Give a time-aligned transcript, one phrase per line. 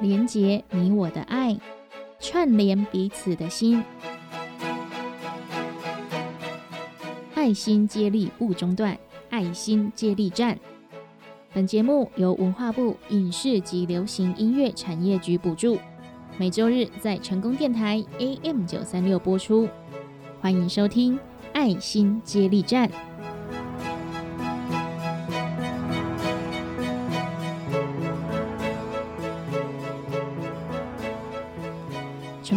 [0.00, 1.54] 连结你我的爱，
[2.18, 3.84] 串联彼此的心，
[7.34, 8.96] 爱心接力不中断，
[9.28, 10.58] 爱心接力站。
[11.52, 15.78] 本节目由文化部影视及流行音乐产业局补助，
[16.38, 19.68] 每周日在成功电台 AM 九三六播出。
[20.40, 21.16] 欢迎收听
[21.52, 22.88] 《爱心接力站》。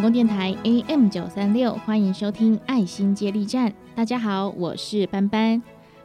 [0.03, 3.70] 成功电台 AM 九三六，欢迎收听《爱心接力站》。
[3.95, 5.57] 大家好，我是班班。《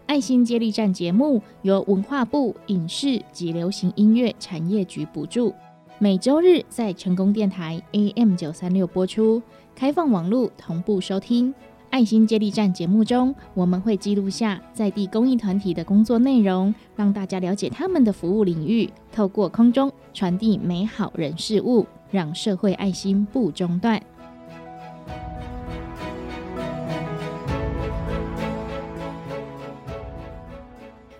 [0.06, 5.52] 爱心接力站》节目由文化部影视及流行音乐产业局补助，
[5.98, 9.42] 每周日在成功电台 AM 九三六播出，
[9.74, 11.52] 开放网络同步收听。
[11.90, 21.84] 《爱心接力站》节目中，我们会记录下在地公益团体的工作内容，让大家了解他们的服务领域，透过空中传递美好人事物。
[22.11, 24.03] 让社会爱心不中断。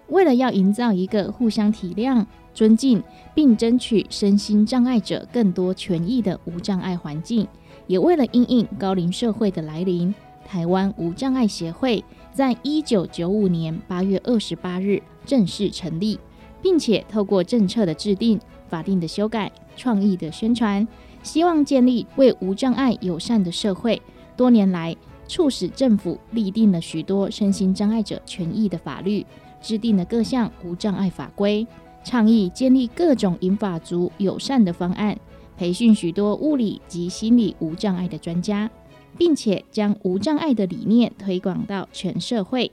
[0.09, 3.03] 为了要营造一个互相体谅、尊敬，
[3.35, 7.47] 并争取身心障碍者更多权益的无障碍环境，
[7.87, 10.13] 也为了应应高龄社会的来临，
[10.45, 16.19] 台湾无障碍协会在一九九五年八月二十八日正式成立，
[16.61, 18.41] 并且透过政策的制定。
[18.69, 20.87] 法定的修改、创意的宣传，
[21.23, 24.03] 希望建立为无障碍友善的社会。
[24.37, 24.95] 多年来，
[25.27, 29.25] 促使政府立定了许多身心障碍者权益的法律，
[29.63, 31.67] 制定了各项无障碍法规，
[32.05, 35.19] 倡议建立各种引法族友善的方案，
[35.57, 38.71] 培训许多物理及心理无障碍的专家，
[39.17, 42.71] 并且将无障碍的理念推广到全社会。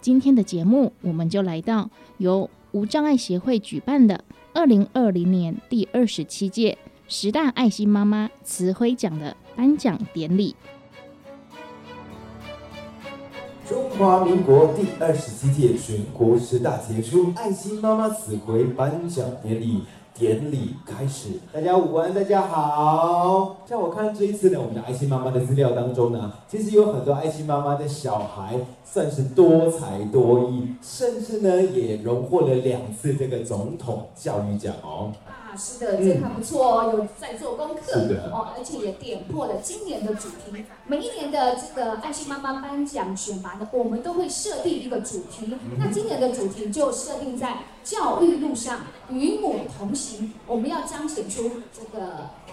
[0.00, 4.24] 今天的节目，我们就来到由无障碍协会举办的。
[4.54, 6.76] 二零二零年第二十七届
[7.08, 10.54] 十大爱心妈妈慈辉奖的颁奖典礼。
[13.66, 19.84] 中华民国第二十七届全国十大杰出爱心妈妈慈辉颁奖典礼。
[20.22, 23.56] 典礼开始，大家午安，大家好。
[23.68, 35.10] 像我看这一次呢，我们的爱心妈妈的资料当中呢，其实有很多爱心妈妈的小孩算是多才多艺，甚至呢也荣获了两次这个总统教育奖哦。
[35.56, 38.00] 是的，这还不错哦，有在做功课
[38.32, 40.64] 哦，而且也点破了今年的主题。
[40.86, 45.54] 每一年的这个爱心妈妈颁奖选拔呢，我们都会设定一个主题。
[45.78, 48.80] 那今年的主题就设定在教育路上
[49.10, 52.06] 与母同行，我们要彰显出这个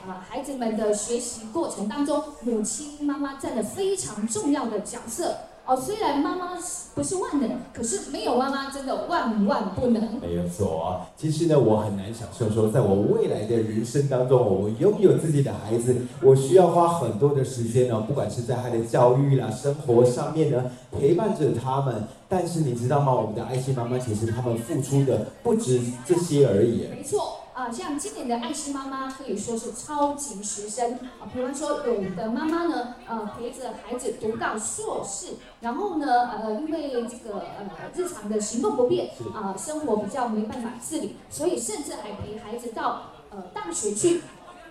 [0.08, 5.36] 啊孩子们的学习过程当中，母亲妈妈占了非常重要的角色。
[5.70, 6.58] 哦，虽然妈妈
[6.96, 10.20] 不是万能，可是没有妈妈真的万万不能。
[10.20, 22.04] 没有错啊，其实呢，我很难想象说，在我未来的人生当中，我拥有自己的孩子，我需要花很多的时间呢，不管是在他的教育啦、生活上面呢，陪伴着他们。
[22.28, 23.14] 但是你知道吗？
[23.14, 26.88] 我们的爱心妈妈其实他们付出的不止这些而已。
[26.90, 27.39] 没错。
[27.60, 31.28] 啊，像今年的爱心妈妈可以说是超级学生啊。
[31.34, 44.22] 比方说，有的妈妈呢，呃，陪着孩子读到硕士，然后呢，呃，因为这个呃日常的行动不便，啊，生活比较没办法自理，所以甚至还陪孩子到呃大学去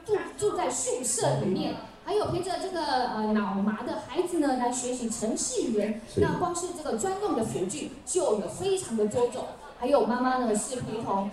[0.07, 1.75] 住住在宿舍里面，
[2.07, 6.01] 还有陪着这个呃脑麻的孩子呢来学习程序员。
[6.17, 9.45] 那光是这个专用的辅具就有非常的多种。
[9.81, 11.31] 还有妈妈呢是陪同。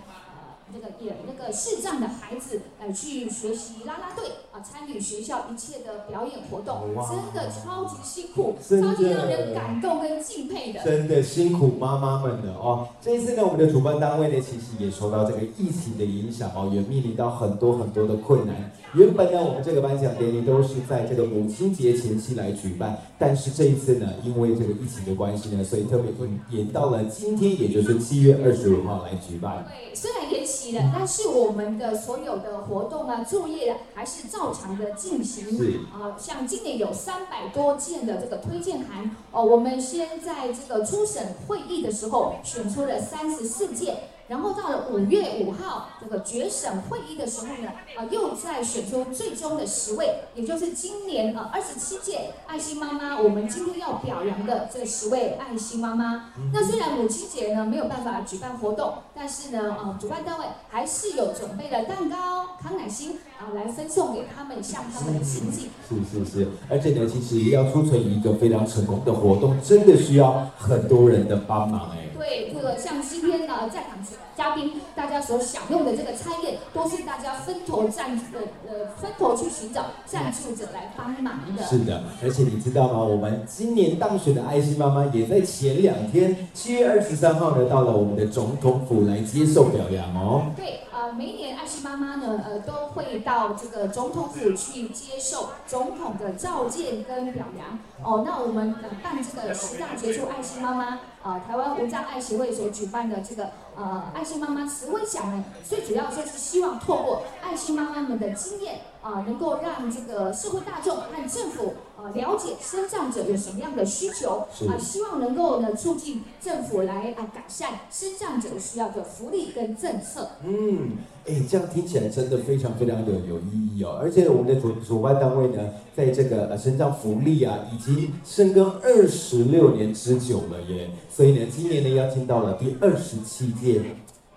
[0.73, 10.83] 那个演那个视障的孩子呃去学习啦啦队啊，参与学校一切的表演活动，真的超级辛苦，超级让人感动跟敬佩的。
[10.83, 12.87] 真的辛苦妈妈们了哦！
[13.01, 18.71] 这一次呢，我们的主办单位呢，其实也受到这个疫情的影响哦，也面临到很多很多的困难。
[18.95, 26.09] 原本呢，我们这个颁奖典礼都是在这个母亲节前夕来举办，但是这一次呢，因为这个疫情的关系呢，所以特别
[26.49, 29.65] 延到了今天，也就是七月二十五号来举办。
[29.67, 35.45] 对，虽然延期了，但是我们的所有的活动啊、作业还是照常的进行。
[35.57, 43.97] 是啊，像今年有三百多件的这个推荐函哦，我们先在这个初审会议的时候选出了三十四件。
[44.27, 56.31] 然后到了五月五号这个决审会议的时候呢，啊，又再选出最终的十位，也就是今年呃二十七届爱心妈妈，我们今天要表扬的这十位爱心妈妈。
[56.51, 65.69] 那虽然母亲节呢没有办法举办活动，但是呢，呃，主办单位还是有准备了蛋糕、康乃馨啊，来分送给他们，向他们的亲戚。
[65.87, 72.04] 是是是，而且呢，其实要促成一个非常成功的活动，真的需要很多人的帮忙哎。
[72.25, 72.51] 对。
[72.53, 73.97] 这个像今天呢在场
[74.35, 81.63] 嘉宾大家所享用的这个餐宴，都是大家分头赞呃呃分头去寻找赞助者来帮忙的。
[81.63, 82.99] 是的，而且你知道吗？
[82.99, 90.51] 我们今年当选的爱心妈妈也在前两天，七月二十三号呢，到了我们的总统府来接受表扬哦。
[90.55, 90.81] 对，
[91.13, 97.79] 每年爱心妈妈呢，呃，都会到这个总统府去接受总统的召见跟表扬。
[98.03, 111.73] 哦，那我们办这个十大杰出爱心妈妈，呃，台湾无障碍协会所举办的这个呃爱心妈妈慈惠奖呢，最主要就是希望透过爱心妈妈们的经验，啊，能够让这个社会大众和政府。
[112.13, 114.77] 了解身障者有什么样的需求啊？
[114.77, 120.29] 希望能够呢促进政府来啊改善身障者需要的福利跟政策。
[120.43, 123.97] 嗯，哎，这样听起来真的非常非常的有意义哦。
[123.99, 130.91] 而且我们的主主办单位呢，在这个呃生障福利啊，已经深耕二十六年之久了耶。
[131.09, 133.64] 所以呢，今年呢邀请到了第二十七届。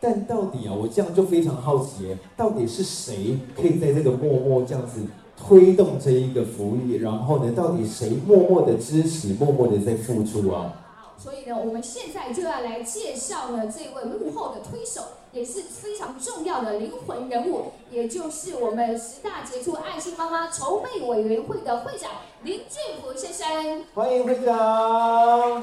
[0.00, 5.00] 但到底啊，我这样就非常好奇，到底是谁可以在这个默默这样子？
[5.36, 10.72] 推动这一个福利，然后呢，到底谁默默的支持，默默的在付出啊？
[11.16, 15.00] 所以呢，我们现在就要来介绍呢这位幕后的推手，
[15.32, 22.10] 也是非常重要的灵魂人物，也就是我们十大杰出爱心妈妈筹备委员会的会长
[22.42, 23.84] 林俊福先生。
[23.94, 25.62] 欢迎会长。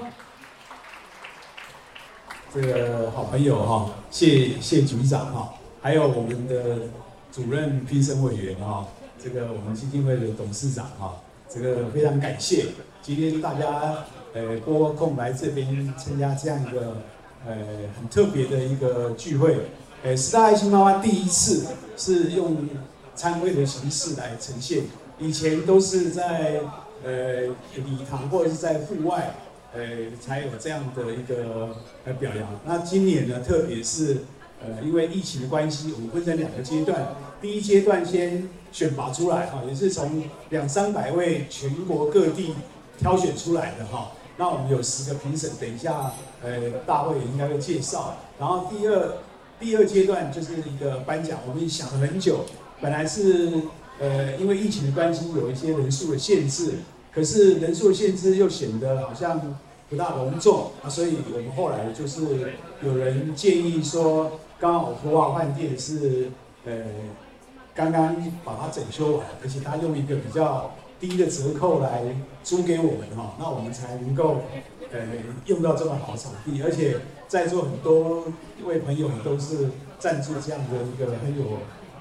[2.55, 6.87] 这个好朋友哈，谢谢局长哈，还有我们的
[7.29, 8.87] 主任评审委员哈。
[9.21, 11.17] 这个我们基金会的董事长哈，
[11.49, 12.67] 这个非常感谢
[13.01, 16.95] 今天大家呃拨空来这边参加这样一个
[17.45, 17.57] 呃
[17.99, 19.57] 很特别的一个聚会。
[20.01, 21.67] 呃，十大爱心妈妈第一次
[21.97, 22.69] 是用
[23.15, 24.83] 参会的形式来呈现，
[25.19, 26.61] 以前都是在
[27.03, 29.35] 呃礼堂或者是在户外
[29.75, 29.81] 呃
[30.19, 31.75] 才有这样的一个
[32.05, 32.59] 呃表扬。
[32.65, 34.17] 那今年呢，特别是
[34.61, 38.49] 呃因为疫情的关系，我们分成两个阶段，第一阶段先。
[38.75, 42.53] 选拔出来哈，也是从两三百位全国各地
[42.97, 44.11] 挑选出来的哈。
[44.35, 46.11] 那我们有十个评审，等一下
[46.43, 48.17] 呃大会应该会介绍。
[48.37, 49.13] 然后第二
[49.61, 52.43] 第二阶段就是一个颁奖，我们想了很久，
[52.81, 53.53] 本来是
[53.97, 56.73] 呃因为疫情的关系有一些人数的限制，
[57.15, 59.57] 可是人数限制又显得好像
[59.89, 62.53] 不大隆重啊，所以我们后来就是
[62.83, 66.29] 有人建议说，刚好福华饭店是
[66.65, 66.73] 呃。
[67.77, 68.15] 刚刚
[68.45, 72.03] 把它整修完，而且他用一个比较低的折扣来
[72.41, 74.43] 租给我们哈，那我们才能够
[74.93, 74.99] 呃
[75.47, 76.95] 用到这么好场地，而且
[77.27, 78.27] 在座很多
[78.63, 79.69] 位朋友也都是
[79.99, 81.57] 赞助这样的一个很有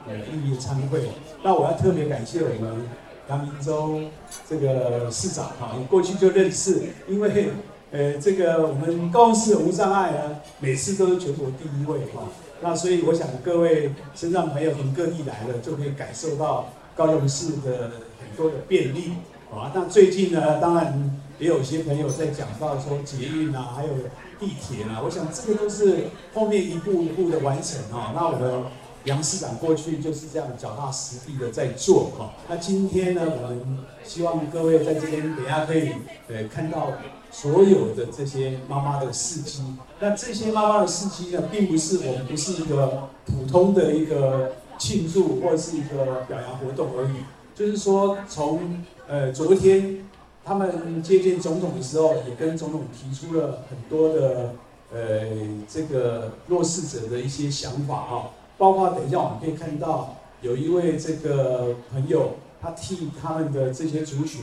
[0.06, 1.08] 呃意义的参会。
[1.42, 2.86] 那我要特别感谢我们
[3.28, 4.00] 杨明洲
[4.48, 7.48] 这个市长哈，我过去就认识，因为
[7.90, 12.24] 呃这个我们高雄市无障碍呢，每次都是全国第一位哈。
[12.60, 19.12] 那所以我想各位身上朋友从各地来了，就可以感受到高雄市的很多的便利
[19.50, 19.72] 啊。
[19.74, 23.90] 那最近呢，当然也有些朋友在讲到说捷运啊，还有
[24.38, 26.04] 地铁啊，我想这个都是
[26.34, 28.12] 后面一步一步的完成啊。
[28.14, 28.64] 那我们
[29.04, 32.32] 杨市长过去就是这样脚踏实地的在做哈。
[32.48, 35.92] 那今天呢，我们希望各位在这边等下可以
[36.28, 36.92] 呃看到。
[37.34, 39.60] 所有的这些妈妈的事迹，
[39.98, 47.24] 那这些妈妈的事迹呢，并不是我们不是一个普通的一个庆祝或者是一个表扬活动而已。
[47.52, 50.04] 就是说，从呃昨天
[50.44, 54.54] 他们接见总统的时候，也跟总统提出了很多的
[54.92, 55.26] 呃
[55.68, 58.30] 这个弱势者的一些想法哈，
[58.64, 64.40] 包括等一下我们可以看到有一位这个朋友，他替他们的这些族群。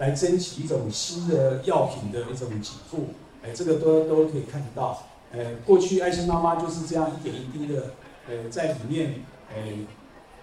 [0.00, 2.56] 来争取一种新的药品的一种给
[2.88, 3.08] 付，
[3.44, 5.02] 哎，这个都都可以看得到。
[5.30, 7.90] 呃，过去爱心妈妈就是这样一点一滴的，
[8.26, 9.16] 呃，在里面，
[9.54, 9.60] 呃，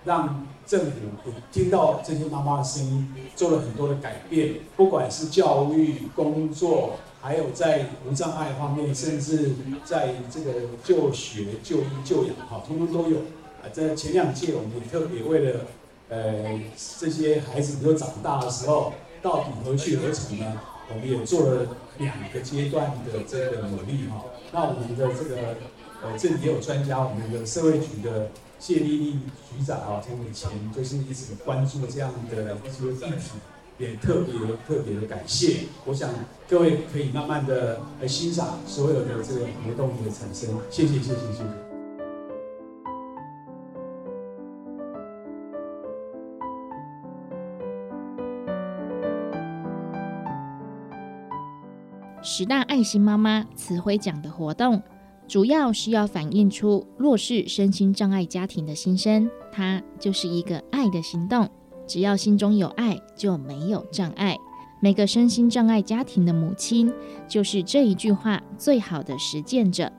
[0.05, 4.60] 让政府听到这些妈妈的声音，做了很多的改变。
[4.75, 9.51] 不管是教育工作，还有在无障碍方面，甚至
[9.84, 13.17] 在这个就学、就医、就养，哈，通通都有。
[13.62, 15.65] 啊，在前两届，我们也特别为了，
[16.07, 16.57] 呃，
[16.98, 18.93] 这些孩子都长大的时候。
[19.19, 20.62] 到底何去何从呢？
[20.89, 24.24] 我们也做了两个阶段的这个努力哈。
[24.53, 25.57] 那我们的这个
[26.03, 28.29] 呃，这里也有专家，我们的社会局的
[28.60, 29.12] 谢丽丽
[29.50, 33.31] 局长啊，从以前就是一直关注这样的一些议题，
[33.77, 34.34] 也特别
[34.67, 35.65] 特别的感谢。
[35.86, 36.10] 我想
[36.50, 40.50] 各位可以慢慢的来欣赏所有的这个活动的产生。
[40.69, 41.43] 谢谢谢谢谢谢。
[52.24, 54.81] 十大爱心妈妈慈辉奖的活动，
[55.27, 59.29] 主要是要反映出弱势身心障碍家庭的心声。
[59.51, 61.50] 它就是一个爱的行动，
[61.88, 64.38] 只要心中有爱，就没有障碍。
[64.79, 66.94] 每个身心障碍家庭的母亲，
[67.27, 69.91] 就是这一句话最好的实践者。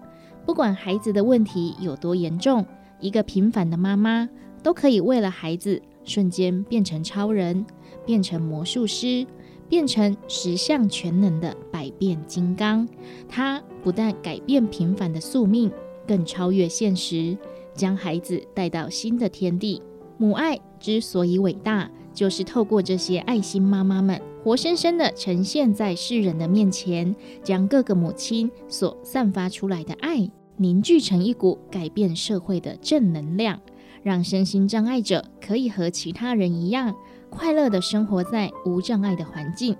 [0.47, 2.65] 不管孩子的问题有多严重，
[3.01, 4.29] 一个平凡的妈妈
[4.63, 7.67] 都可以为了孩子瞬间变成超人，
[8.07, 9.27] 变成魔术师，
[9.69, 12.89] 变成十项全能的百变金刚。
[13.29, 15.71] 她不但改变平凡的宿命，
[16.07, 17.37] 更超越现实，
[17.75, 19.83] 将孩子带到新的天地。
[20.17, 21.91] 母爱之所以伟大。
[22.15, 33.61] 就是透过这些爱心妈妈们，活生生的呈现在世人的面前，将各个母亲所散发出来的爱凝聚成一股改变社会的正能量，
[34.03, 36.93] 让身心障碍者可以和其他人一样，
[37.31, 39.77] 快乐的生活在无障碍的环境。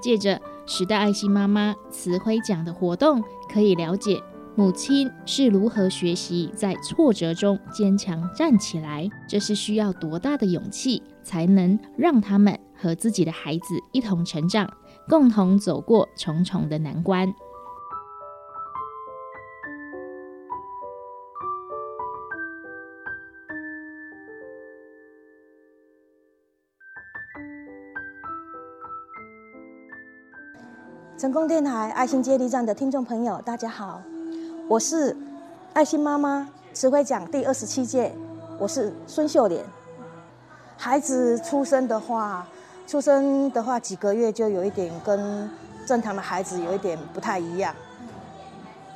[0.00, 3.22] 借着时代爱心妈妈慈辉奖的活动，
[3.52, 4.22] 可以了解
[4.56, 11.02] 母亲是如何学习在挫折中坚强站起来，这是需要多大的勇气。
[11.24, 14.70] 才能让他们和自己的孩子一同成长，
[15.08, 17.34] 共同走过重重的难关。
[31.16, 34.02] 成功电台爱心接力站的听众朋友，大家好，
[34.66, 35.14] 我是
[35.74, 38.10] 爱心妈妈慈惠奖第二十七届，
[38.58, 39.62] 我是孙秀莲。
[40.78, 42.46] 孩子出生的话，
[42.86, 45.50] 出生的话几个月就有一点跟
[45.86, 47.74] 正常的孩子有一点不太一样，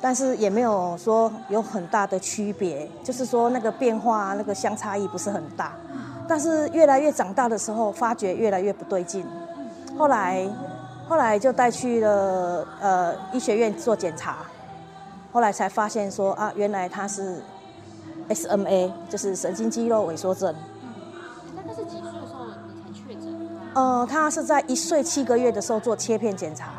[0.01, 5.73] 但是也没有说有很大的区别，就是说那个变化那个相差异不是很大。
[6.27, 9.23] 但是越来越长大的时候，发觉越来越不对劲。
[9.95, 10.47] 后来，
[11.07, 14.37] 后来就带去了呃医学院做检查，
[15.31, 17.41] 后来才发现说啊，原来他是
[18.29, 20.53] SMA，就是神经肌肉萎缩症。
[23.75, 26.71] 呃，他是在一岁七个月的时候做切片检查，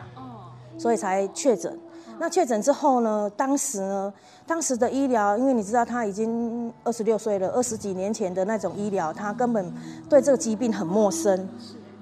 [0.76, 1.78] 所以才确诊。
[2.18, 3.30] 那确诊之后呢？
[3.34, 4.12] 当时呢，
[4.46, 9.72] 当时的医疗，因为你知道他已经二十六岁了，二十几年前的那种医疗，他根本
[10.06, 11.48] 对这个疾病很陌生，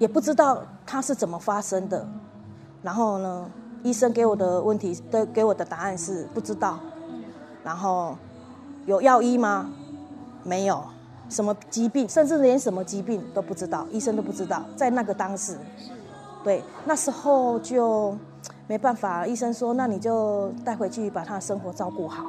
[0.01, 2.05] 也不知道他是怎么发生的。
[2.83, 3.49] 然后呢，
[3.83, 6.79] 医生给我的问题的给我的答案是不知道。
[7.65, 8.17] 然后
[8.87, 9.71] 有药医吗？
[10.43, 10.83] 没有。
[11.29, 14.65] 什么疾病，甚至连什么疾病都不知道，医生都不知道。
[14.75, 15.59] 在那个当时，
[16.43, 18.17] 对，那时候就
[18.67, 22.25] 没办法，医生说，那你就带回去把他的生活照顾好。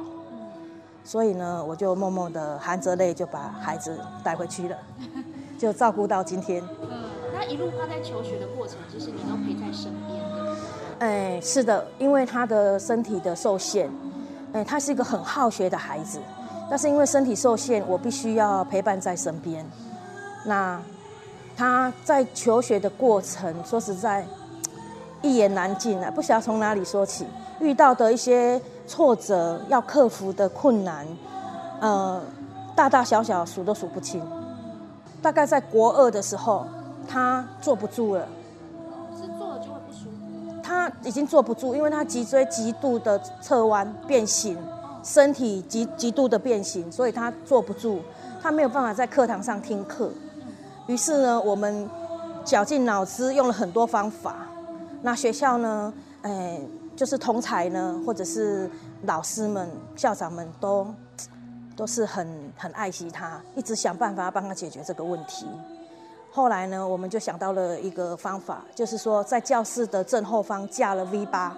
[1.02, 4.76] 所以呢，我就默默的含着泪就把孩子带回去了，
[5.56, 6.62] 就照顾到今天。
[6.82, 6.88] 嗯，
[7.32, 10.49] 那一路他在求学的过程，就是你都陪在身边的。
[11.00, 13.88] 哎，是的，因为他的身体的受限，
[14.52, 16.20] 哎，他是一个很好学的孩子。
[16.68, 19.64] 但是因为身体受限，我必须要陪伴在身边。
[20.44, 20.80] 那
[21.56, 24.26] 他在求学的过程，说实在，
[25.22, 27.26] 一言难尽啊，不晓得从哪里说起。
[27.60, 31.06] 遇到的一些挫折，要克服的困难，
[31.80, 32.20] 呃，
[32.76, 34.22] 大大小小数都数不清。
[35.22, 36.66] 大概在国二的时候，
[37.08, 38.28] 他坐不住了。
[40.70, 44.56] 他已经坐不住，因为他脊椎极度的侧弯变形。
[45.02, 48.00] 身体极极度的变形，所以他坐不住，
[48.40, 50.10] 他没有办法在课堂上听课。
[50.86, 51.88] 于是呢，我们
[52.44, 54.46] 绞尽脑汁用了很多方法。
[55.00, 56.60] 那学校呢，哎，
[56.94, 58.70] 就是同才呢，或者是
[59.04, 60.86] 老师们、校长们都
[61.74, 65.46] 都是很很爱惜他，一直想办法帮他解决这个问题。
[66.30, 71.56] 后来呢，我们就想到了一个方法，就是说在教室的正后方架了 V 八，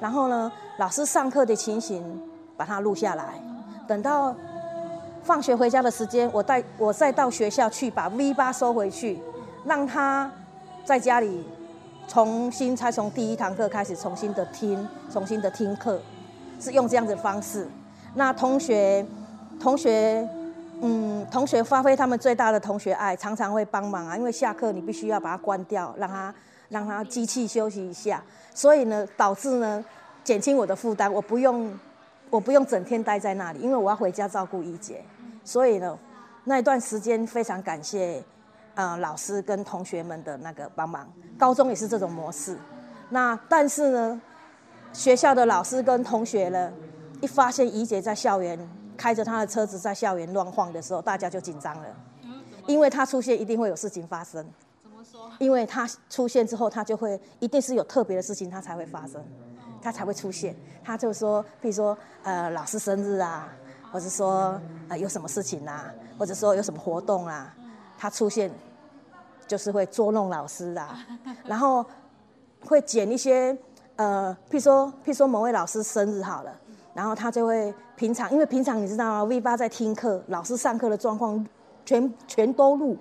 [0.00, 2.22] 然后呢，老师上课的情形。
[2.58, 3.40] 把它录下来，
[3.86, 4.34] 等到
[5.22, 9.16] 放学回家的时间，我带我再到学校去把 V 八收回去，
[9.64, 10.28] 让他
[10.84, 11.46] 在家里
[12.08, 16.00] 重新才从第一堂课开始重新的听，重新的听课，
[16.58, 17.68] 是用这样的方式。
[18.14, 19.06] 那同学
[19.60, 20.28] 同学
[20.80, 26.34] 嗯，同学发挥他们最大的同学爱，常常会帮忙啊，因为下课你必须要把它关掉，让他
[26.68, 28.22] 让他机器休息一下，
[28.54, 29.84] 所以呢，导致呢
[30.22, 31.72] 减轻我的负担，我不用。
[32.30, 35.02] 我不用整天待在那里，因为我要回家照顾一姐，
[35.44, 35.98] 所以呢，
[36.44, 38.22] 那一段时间非常感谢，
[38.74, 41.10] 呃，老师跟同学们的那个帮忙。
[41.38, 42.58] 高中也是这种模式，
[43.08, 44.20] 那但是呢，
[44.92, 46.70] 学校的老师跟同学呢，
[47.22, 48.58] 一发现怡姐在校园
[48.98, 51.86] 开着他的车子在校园乱晃的时候，大家就紧张了，
[52.66, 54.44] 因为他出现一定会有事情发生。
[54.82, 55.30] 怎么说？
[55.38, 59.24] 因为他出现之后，他就会一定是有特别的事情，他才会发生。
[59.80, 60.56] 他才会出现。
[60.82, 63.48] 他就说，比如说呃老师生日啊，
[63.92, 67.54] 或者说呃有什么事情啊，或者说有什么活动啊，
[67.96, 68.50] 他出现
[69.46, 70.98] 就是会捉弄老师啊，
[71.44, 71.86] 然后
[72.66, 73.56] 会捡一些
[73.94, 76.52] 呃，譬如说譬如说某位老师生日好了，
[76.98, 81.46] 然后他就会平常因为平常你知道啊 V 八在听课，老师上课的状况
[81.86, 82.96] 全全都录，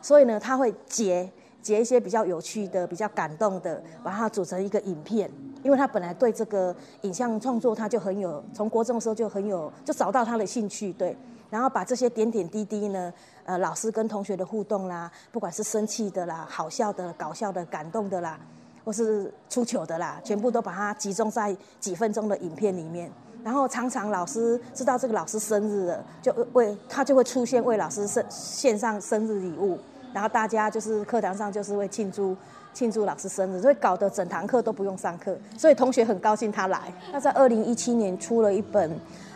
[0.00, 1.28] 所以呢他会截。
[1.60, 5.30] 截一些比较有趣的、比较感动的，把它组成一个影片。
[5.62, 10.92] 因为他本来对这个影像创作，他就很有，从国中的时候就很有，就找到他的兴趣。
[10.94, 11.16] 对，
[11.50, 18.40] 然后把这些点点滴滴呢，呃，老师跟同学的互动啦，不管是生气的啦、好笑的、搞笑的、感动的啦，
[18.84, 23.08] 或是出糗的啦，全部都把它集中在几分钟的影片里面。
[23.44, 29.78] 然后常常老师知道这个老师生日了，就为他就会出现为老师生献上生日礼物。
[30.12, 32.36] 然后大家就是课堂上就是会庆祝
[32.74, 36.92] 庆祝老师生日，所以搞得整堂课都不用上课，所以同学很高兴他来。
[37.10, 38.94] 他在二零一七年出了一本，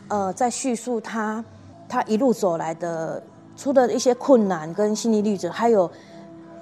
[0.08, 1.42] 呃，在叙述他
[1.88, 3.22] 他一路走来的，
[3.56, 5.90] 出的一些困难跟心理历程，还有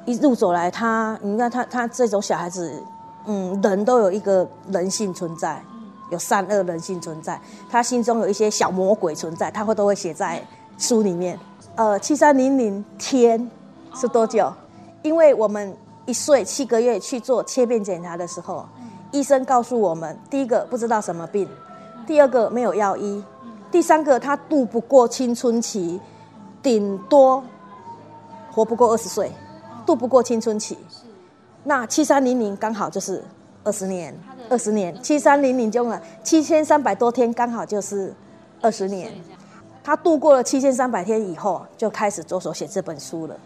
[0.04, 2.80] 一路走来他，你看他他这种小孩子，
[3.26, 5.60] 嗯，人都有一个人性存在，
[6.10, 10.42] 有善恶人性存在，他心中有一些小魔鬼存在，他会都会写在
[10.78, 11.38] 书里面。
[11.76, 13.50] 呃，七三零零天。
[13.96, 14.52] 是多久？
[15.02, 15.72] 因为我们
[16.04, 18.66] 一岁七个月去做切片检查的时候，
[19.12, 21.48] 医生告诉我们，第一个不知道什么病，
[22.04, 23.22] 第二个没有药医，
[23.70, 26.00] 第三个他度不过青春期，
[26.60, 27.40] 顶多
[28.50, 29.30] 活不过二十岁，
[29.86, 30.76] 度不过青春期。
[31.62, 33.22] 那七三零零刚好就是
[33.62, 34.12] 二十年，
[34.48, 38.14] 二十年七三零零中了七千三百多天，刚好就是
[38.60, 39.12] 二十年。
[39.82, 43.36] 他度过了七千三百天以后，就开始着手写这本书了。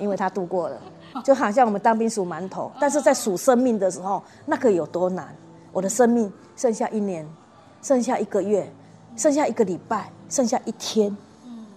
[0.00, 0.76] 因为他度过了，
[1.24, 5.34] 就好像我们当兵数馒头，但是在数生命的时候，那个有多难？
[5.72, 7.26] 我的生命剩下一年，
[7.80, 8.70] 剩下一个月，
[9.16, 11.16] 剩下一个礼拜，剩下一天。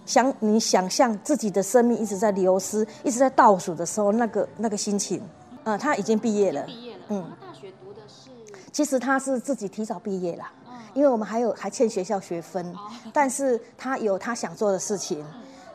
[0.04, 5.22] 想你想象自己的生命一直在流失，一直在倒数的时候，那个那个心情。
[5.64, 6.62] 呃，他已经毕业了。
[6.64, 7.00] 毕业了。
[7.08, 7.24] 嗯。
[8.72, 10.44] 其实他是自己提早毕业了，
[10.94, 12.74] 因为我们还有还欠学校学分，
[13.12, 15.24] 但是他有他想做的事情，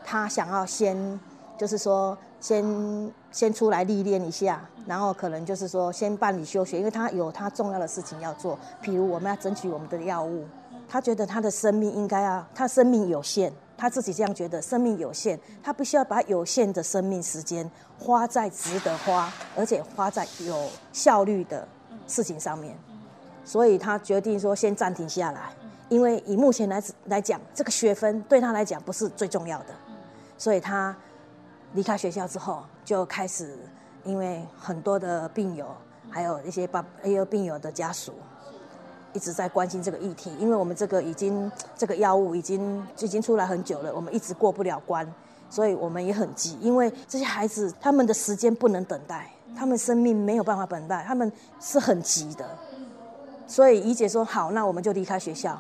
[0.04, 1.20] 他想要先。
[1.58, 10.44] 就是说，先先出来历练一下，然后可能就是说，先办理休学，因为他有他重要的事情要做，譬如我们要争取我们的药物。
[10.86, 21.66] 他觉得他的生命应该要，他生命有限，他自己这样觉得，生命有限，他必须要把有限的生命时间花在值得花，而且花在有效率的
[22.08, 22.78] 事情上面。
[23.44, 25.54] 所以他决定说，先暂停下来，
[25.90, 29.68] 因为以目前来来讲，这个学分对他来讲不是最重要的，
[30.38, 30.96] 所以他。
[31.74, 33.58] 离开学校之后，就开始
[34.06, 35.68] 因为很多的病友，
[36.10, 38.14] 还有一些爸，还有病友的家属，
[39.12, 40.34] 一直在关心这个议题。
[40.40, 45.06] 因为我们这个已经这个药物已经已经出来很久了，我们一直过不了关，
[45.50, 46.58] 所以我们也很急。
[46.62, 52.46] 因为这些孩子他们的时间不能等待，他们生命没有办法等待，他们是很急的。
[53.48, 55.60] 所以怡姐说好，那我们就离开学校，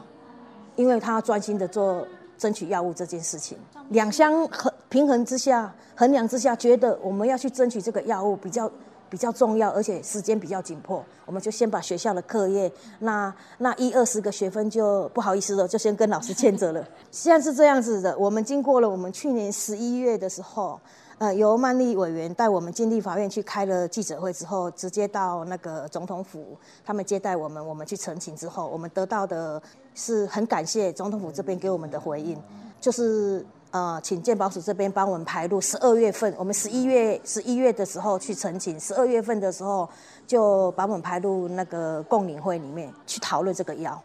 [0.75, 2.05] 因为他要专心的做。
[2.37, 3.57] 争取药物这件事情，
[3.91, 8.69] 两相衡平衡之下，衡量之下，觉得我们要去争取这个药物比较
[9.09, 16.85] 比较重要，而且时间比较紧迫，我们就先把学校的课业，那那一二十个学分就不好意思了，就先跟老师欠着了。
[17.09, 20.77] 现在是这样子的，我们经过了我们去年十一月的时候。
[21.17, 29.61] 呃，由曼丽委员带我们进立法院去开了记者会之后，直接到那个总统府，他们接待我们，我们去澄清之后，我们得到的
[29.93, 32.37] 是很感谢总统府这边给我们的回应，
[32.81, 39.87] 就是呃，请鉴保署这边帮我们排入十二月份，我们十一月十一月的时候去澄清，十二月份的时候
[40.27, 44.01] 就把我们排入那个共领会里面去讨论这个药，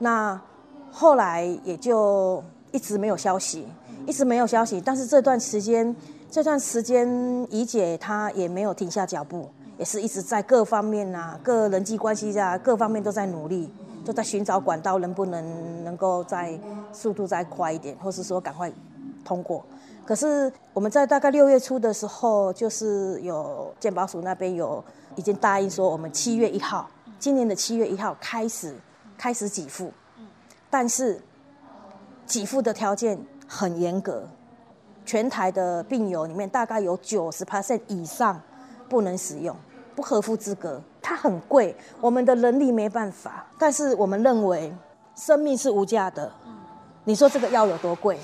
[0.00, 0.40] 那
[0.90, 2.42] 后来也就
[2.72, 3.68] 一直没有消息，
[4.04, 5.94] 一直没有消息，但是这段时间。
[6.34, 7.06] 这段时间，
[7.48, 13.72] 怡姐她也没有停下脚步，也是一直在各方面啊，各人际关系啊，各方面都在努力，
[14.04, 16.58] 都在寻找管道，能不能能够再
[16.92, 18.68] 速度再快一点，或是说赶快
[19.24, 19.64] 通过。
[20.04, 24.82] 可是我们在大概六月初的时候，就是有健保署那边有
[25.14, 28.74] 已经答应说，我们七月一号，今年的七月一号开始
[29.16, 29.92] 开始给付，
[30.68, 31.22] 但是
[32.26, 33.16] 给付的条件
[33.46, 34.28] 很严格。
[35.04, 38.40] 全台的病友里面，大概有九十 percent 以上
[38.88, 39.54] 不能使用，
[39.94, 40.80] 不合乎资格。
[41.02, 43.46] 它很贵，我们的能力没办法。
[43.58, 44.74] 但是我们认为，
[45.14, 46.32] 生命是无价的。
[47.04, 48.18] 你说这个药有多贵？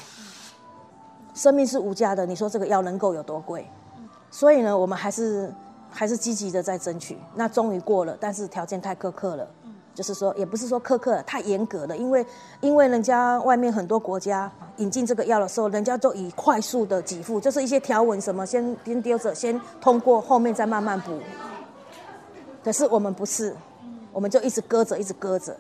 [1.35, 3.69] 生命是无价的，你说这个药能够有多贵？
[4.31, 5.53] 所以呢，我们还是
[5.91, 7.19] 还是积极的在争取。
[7.35, 9.47] 那终于过了，但是条件太苛刻了。
[9.93, 12.25] 就是说，也不是说苛刻太严格了，因为
[12.61, 21.19] 因为人家外面很多国家引进这个药的时候，人家都以快速的给付，就是一些条文什么先先丢着，先通过，后面再慢慢补。
[22.65, 23.55] 可是我们不是，
[24.13, 25.55] 我们就一直搁着，一直搁着。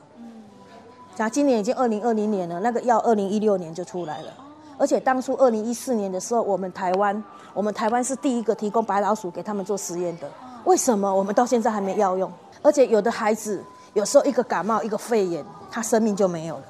[1.17, 4.33] 那今年已经二零二零年了，那个药二零一六年就出来了，
[4.79, 10.31] 而且当初二零一四年的时候，我们台湾，我们台湾是第一个提供白老鼠给他们做实验的。
[10.65, 12.33] 为什么我们到现在还没药用？
[12.63, 13.63] 而且有的孩子。
[13.95, 16.63] 有时候一个感冒，一个肺炎，他生命就没有了。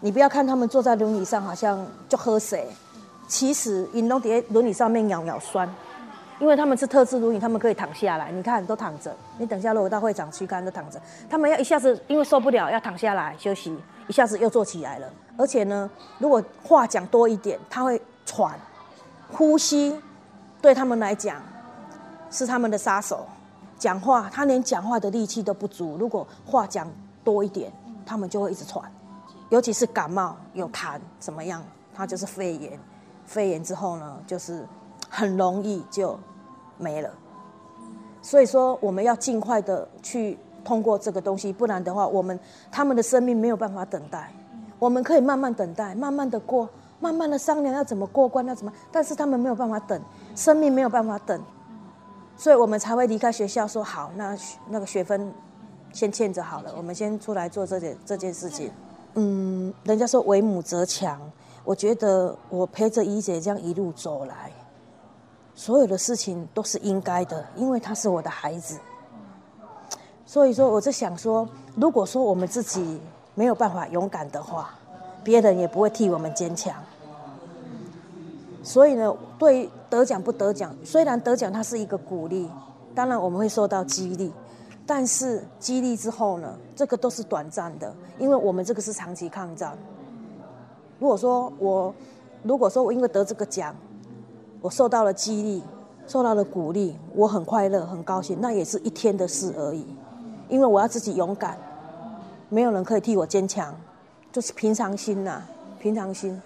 [0.00, 2.68] 你不要看他们坐在轮椅上，好像就喝水，
[3.28, 5.68] 其实引龙蝶轮椅上面咬咬酸，
[6.40, 8.30] 因为他们是特制轮椅，他们可以躺下来。
[8.32, 11.00] 你看都躺着，你等下如果到会长去看，都躺着。
[11.30, 13.76] 他们要一下子因为受不了要躺下来休息，
[14.08, 15.08] 一下子又坐起来了。
[15.36, 18.58] 而且呢，如果话讲多一点，他会喘，
[19.30, 19.96] 呼吸
[20.60, 21.36] 对他们来讲
[22.30, 23.26] 是他们的杀手。
[23.82, 25.96] 讲话，他连讲话的力气都不足。
[25.98, 26.88] 如果话讲
[27.24, 27.72] 多一点，
[28.06, 28.88] 他们就会一直喘，
[29.48, 31.60] 尤其是感冒有痰怎么样，
[31.92, 32.78] 他就是肺炎。
[33.26, 34.64] 肺炎之后呢，就是
[35.10, 36.16] 很容易就
[36.78, 37.10] 没了。
[38.20, 42.38] 所以说，我们要尽快的去通过这个东西，不然的话，我们
[42.70, 44.32] 他们的生命没有办法等待。
[44.78, 46.68] 我们可以慢慢等待，慢慢的过，
[47.00, 50.00] 慢慢的商量要怎么过关，要怎么，但是他们没有办法等，
[50.36, 51.42] 生命没有办法等。
[52.36, 54.36] 所以我们才会离开学校，说好，那
[54.68, 55.32] 那个学分
[55.92, 58.70] 先欠着好了，我们先出来做这件这件事情。
[59.14, 61.20] 嗯，人家说为母则强，
[61.64, 64.50] 我觉得我陪着怡姐这样一路走来，
[65.54, 68.78] 所有的事情都是应该的，因为她是我的孩子。
[70.24, 72.98] 所以说，我在想说，如果说我们自己
[73.34, 74.70] 没有办法勇敢的话，
[75.22, 76.74] 别人也不会替我们坚强。
[78.62, 82.48] 所以呢，对得奖不得奖，虽然得奖它是一个鼓励，
[82.94, 84.32] 当然我们会受到激励，
[84.86, 89.76] 但是激励之后呢，这个都是短暂的，因为我们这个是长期抗战。
[90.98, 91.94] 如果说我，
[92.42, 93.76] 如果说我因为得这个奖，
[94.62, 95.62] 我受到了激励，
[96.06, 99.84] 受到了鼓励，我很快乐很高兴，那也是一天的事而已，
[100.48, 101.58] 因为我要自己勇敢，
[102.48, 103.74] 没有人可以替我坚强，
[104.32, 105.42] 就是平常心呐，
[105.78, 106.40] 平常心。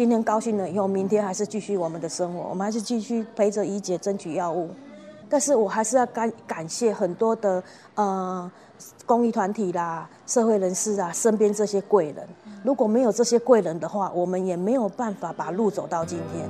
[0.00, 4.70] 今天高兴了以后，明天还是继续我们的生活，我们还是继续陪着怡姐争取药物。
[5.28, 7.62] 但是我还是要感感谢很多的
[7.96, 8.50] 呃
[9.04, 12.26] 公益团体啦、社会人士啊，身边这些贵人。
[12.64, 16.48] 如果没有这些贵人的话，我们也没有办法把路走到今天。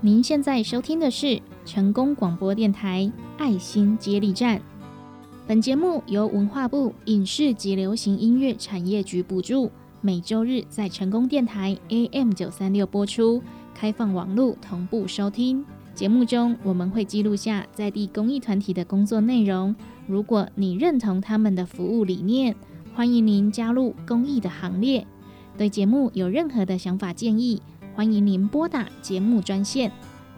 [0.00, 4.62] 您现在收听的是成功广播电台爱心接力站。
[5.44, 9.68] 本节目由文化部影视及流行音乐产业局补助，
[10.00, 13.42] 每周日在成功电台 AM 九三六播出，
[13.74, 15.64] 开放网络同步收听。
[15.96, 19.74] 节目中我们会记录下在地公益团体的工作内容。
[20.06, 22.54] 如果你认同他们的服务理念，
[22.94, 25.04] 欢迎您加入公益的行列。
[25.58, 27.60] 对节目有任何的想法建议，
[27.96, 29.90] 欢迎您拨打节目专线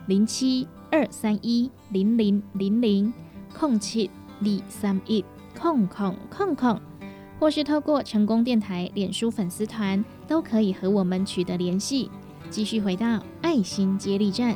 [0.06, 3.12] 零七二三一零零零零
[3.54, 4.10] 空七。
[4.44, 5.24] 李三一
[5.58, 6.78] 空空空空，
[7.40, 12.10] 或是透过成功电台脸书粉丝团，都可以和我们取得联系。
[12.50, 14.54] 继续回到爱心接力站。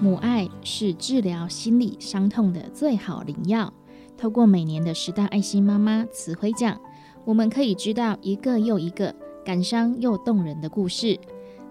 [0.00, 3.72] 母爱是治疗心理伤痛的最好灵药。
[4.22, 6.80] 透过每年的十大爱心妈妈慈辉奖，
[7.24, 9.12] 我们可以知道一个又一个
[9.44, 11.18] 感伤又动人的故事。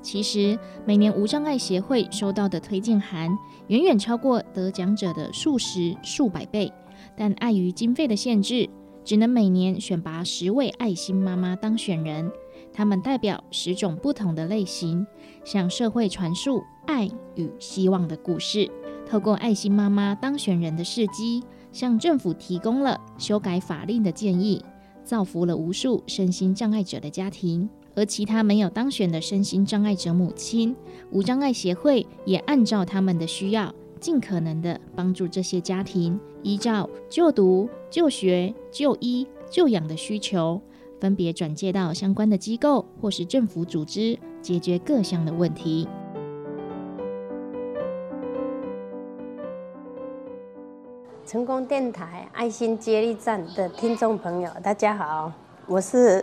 [0.02, 3.30] 其实，每年无障碍协会收到的推荐函
[3.68, 6.70] 远远超过得奖者的数十数百倍，
[7.16, 8.70] 但碍于经费的限制，
[9.06, 12.30] 只能每年选拔十位爱心妈妈当选人。
[12.74, 15.08] 他们代表十种不同的类型，
[15.46, 18.70] 向社会传述爱与希望的故事。
[19.08, 21.42] 透过爱心妈妈当选人的事迹。
[21.72, 24.64] 向政府提供了修改法令的建议，
[25.04, 27.70] 造福了无数身心障碍者的家庭。
[27.94, 30.74] 而其他没有当选的身心障碍者母亲，
[31.12, 40.62] 无障碍协会也按照他们的需要，尽可能的帮助这些家庭，依照就读、就学、就医、就养的需求，
[41.02, 45.86] 分别转介到相关的机构或是政府组织，解决各项的问题。
[51.32, 55.32] 成功电台爱心接力站的听众朋友，大家好，
[55.66, 56.22] 我是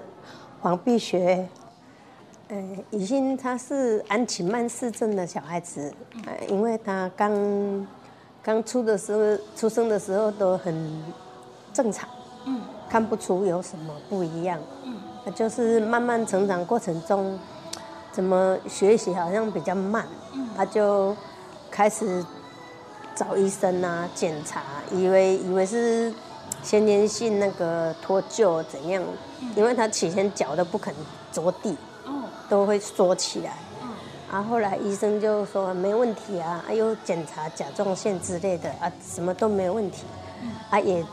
[0.61, 1.49] 黄碧雪。
[2.49, 5.91] 呃，已经他是安琪曼氏症的小孩子，
[6.27, 7.89] 呃，因为他刚
[8.43, 11.03] 刚出的时候，出生的时候都很
[11.73, 12.07] 正常，
[12.45, 15.01] 嗯，看不出有什么不一样，嗯，
[15.35, 17.39] 就是慢慢成长过程中，
[18.13, 21.17] 怎么学习好像比较慢，嗯，他就
[21.71, 22.23] 开始
[23.19, 26.13] 找医生啊检查，以为以为是
[26.63, 29.03] 先天性那个脱臼怎样，
[29.57, 30.95] 因为他起先脚都不肯
[31.33, 31.77] 着地，
[32.07, 33.55] 哦，都会缩起来。
[34.31, 40.05] 啊，后来医生就说没问题啊，啊又检查甲状腺之类的啊，什么都没问题，
[40.71, 41.05] 啊也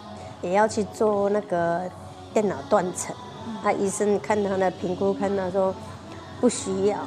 [0.41, 1.89] 也要去做那个
[2.33, 3.15] 电脑断层，
[3.63, 5.73] 啊医生看他的评估，看他说
[6.39, 6.99] 不需要，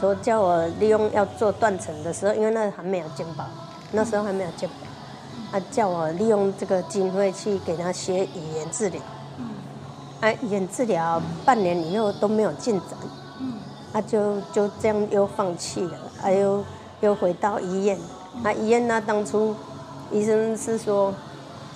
[0.00, 3.44] 说叫我利用要做断层的时候，因为那还没有健保，
[3.92, 9.00] 那时候还没有健保，啊叫我利用这个机会去给他学语言治疗，
[10.20, 12.98] 啊语言治疗半年以后都没有进展。
[13.92, 16.62] 啊，就就这样又放弃了，啊又
[17.00, 17.98] 又回到医院，
[18.44, 19.52] 啊医院那当初
[20.12, 21.12] 医生是说，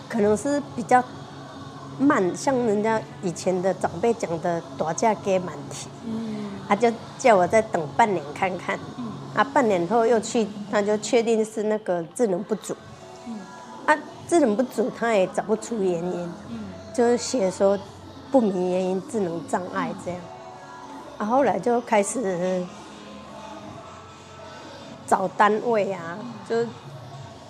[0.08, 1.02] 可能是比较
[1.98, 9.03] 慢，像人家以前的长辈讲的“大架给满体”，嗯，啊就叫我再等半年看看，嗯，
[9.34, 12.74] 啊半年后又去，他就确定是那个智能不足，
[13.26, 13.38] 嗯，
[13.86, 16.60] 啊智能不足他也找不出原因，嗯，
[16.94, 17.78] 就是写说
[18.30, 20.20] 不明原因智能障碍这样。
[21.18, 22.64] 啊，后来就开始
[25.06, 26.18] 找单位啊，
[26.48, 26.64] 就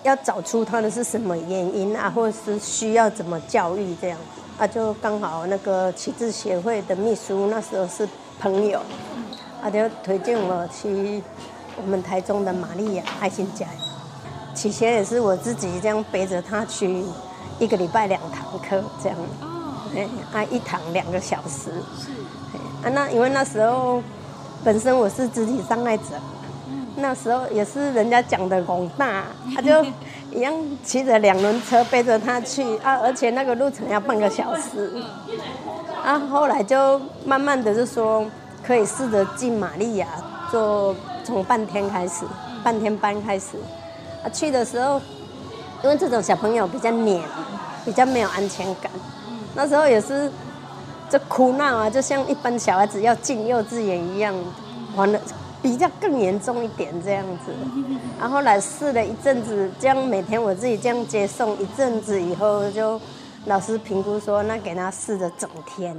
[0.03, 4.19] 要找出他的是什么原因啊，或者是需要怎么教育这样。
[4.57, 8.07] 啊，就刚好那个启智协会的秘书那时候是
[8.39, 8.79] 朋友，
[9.61, 11.21] 啊，就推荐我去
[11.81, 13.65] 我们台中的玛利亚爱心家。
[14.53, 17.03] 起先也是我自己这样背着他去，
[17.59, 19.17] 一个礼拜两堂课这样。
[19.41, 19.91] 哦。
[19.95, 21.71] 哎，啊，一堂两个小时。
[21.99, 22.11] 是。
[22.83, 24.01] 啊，那因为那时候
[24.63, 26.03] 本身我是肢体障碍者，
[26.95, 29.83] 那时候也是人家讲的广大，他就
[30.31, 35.03] 一样骑着两轮车背着他去啊，而且那个路程要半个小时。
[36.03, 38.25] 啊，后来就慢慢的就说
[38.65, 40.07] 可以试着进玛利亚
[40.51, 42.25] 做，从半天开始，
[42.63, 43.57] 半天班开始。
[44.23, 45.01] 啊，去的时候，
[45.83, 47.21] 因为这种小朋友比较黏，
[47.83, 48.91] 比较没有安全感，
[49.55, 50.31] 那时候也是。
[51.07, 54.33] 就哭闹啊，就像一般小孩子要进幼稚园一样，
[54.95, 55.19] 完了
[55.61, 57.53] 比较更严重一点这样子。
[58.19, 62.99] 然后来试了一阵子，这样每天我自己这样接送一阵子以后，就
[63.45, 65.95] 老师评估说，那给他试了整天。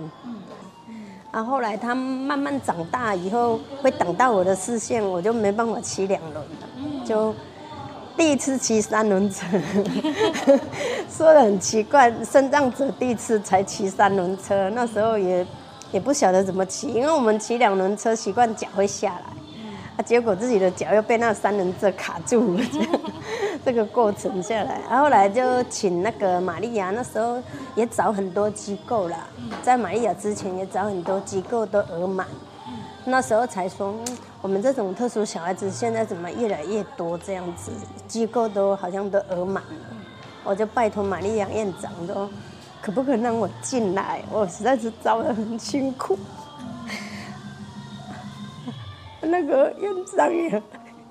[1.36, 7.34] 然后来他慢慢长大以后，会挡到我的视线，我就没办法骑两轮了，就。
[8.16, 9.46] 第一次骑三轮车，
[11.14, 15.46] 说的很奇怪，身障者第一次才骑三轮车，那时候也
[15.92, 19.26] 也不晓得怎么骑，因为我们骑两轮车习惯脚会下来，
[19.96, 23.00] 啊，结果自己的脚又被那三轮车卡住了，这样
[23.64, 27.42] 这个过程下来，然后来就请那个玛利亚，那时候
[27.74, 29.16] 也找很多机构了，
[29.62, 32.26] 在玛利亚之前也找很多机构都额满。
[33.08, 33.94] 那时候才说，
[34.42, 37.70] 我们这种特殊小孩子现在怎么越来越多这样子，
[38.06, 39.96] 机构都好像都额满了。
[40.44, 42.28] 我就拜托玛丽亚院长说，
[42.82, 44.22] 可不可以让我进来？
[44.30, 46.18] 我实在是招的很辛苦。
[49.26, 50.62] 那个院长也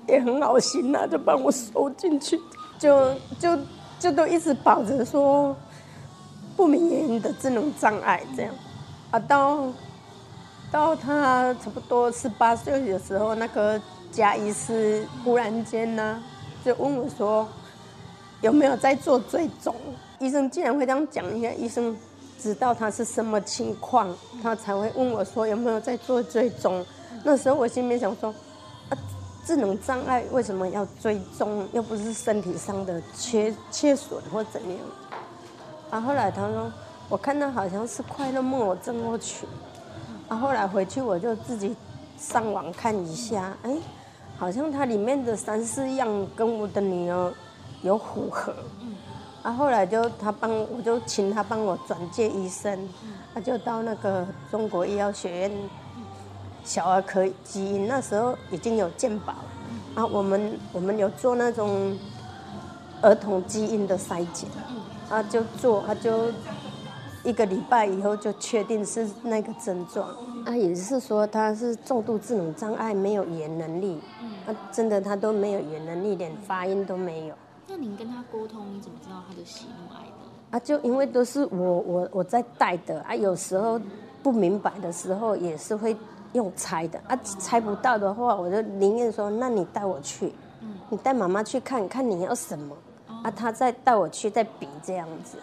[0.06, 2.40] 也很好心呐，就帮我收进去，
[2.78, 3.58] 就就
[3.98, 5.56] 就都一直保着说
[6.56, 8.54] 不明原因的智能障碍这样，
[9.10, 9.66] 啊到。
[10.68, 16.20] 到他差不多十八岁的时候，那个贾医师忽然间呢，
[16.64, 17.46] 就问我说
[18.42, 19.72] ：“有没有在做追踪？”
[20.18, 21.96] 医生竟然会这样讲，应该医生
[22.36, 26.84] 知道他是什么情况，他才会问我说：“有没有在做追踪？”
[27.26, 28.32] 那时候我心里面想说
[28.88, 28.94] ：“啊，
[29.44, 31.68] 智能障碍为什么要追踪？
[31.72, 34.78] 又不是身体上的缺缺损或怎样。”
[35.90, 36.70] 啊，后来他说
[37.10, 39.48] ：“我看到好像是快乐木偶症候群。”
[40.30, 41.74] 啊，后来回去我就自己
[42.16, 43.76] 上网看一下，哎，
[44.38, 47.34] 好像它里面的三四样跟我的女儿
[47.82, 48.54] 有符合。
[49.42, 52.88] 啊，后来就他帮，我就请他帮我转介医生，
[53.34, 55.52] 他就到那个中国医药学院
[56.66, 59.32] 小儿科基因，那时候已经有健保，
[59.94, 61.96] 啊，我们我们有做那种
[63.00, 64.50] 儿童基因的筛检，
[65.08, 66.30] 啊，就做，他就。
[67.24, 70.08] 一个礼拜以后就确定是那个症状，
[70.44, 74.00] 啊，也是说他是重度智能障碍，没有语言能力，
[74.46, 77.34] 啊，真的他都没有语言能力，连发音都没有。
[77.66, 80.56] 那您跟他沟通，你怎么知道他的喜怒哀乐？
[80.56, 83.80] 啊，就因为都是我我我在带的啊，有时候
[84.22, 85.96] 不明白的时候也是会
[86.36, 87.00] 用猜的。
[87.08, 90.32] 啊，猜不到的话，我就宁愿说，那你带我去，
[90.88, 92.76] 你带妈妈去看看你要什么。
[93.24, 95.38] 啊，他再带我去再比这样子。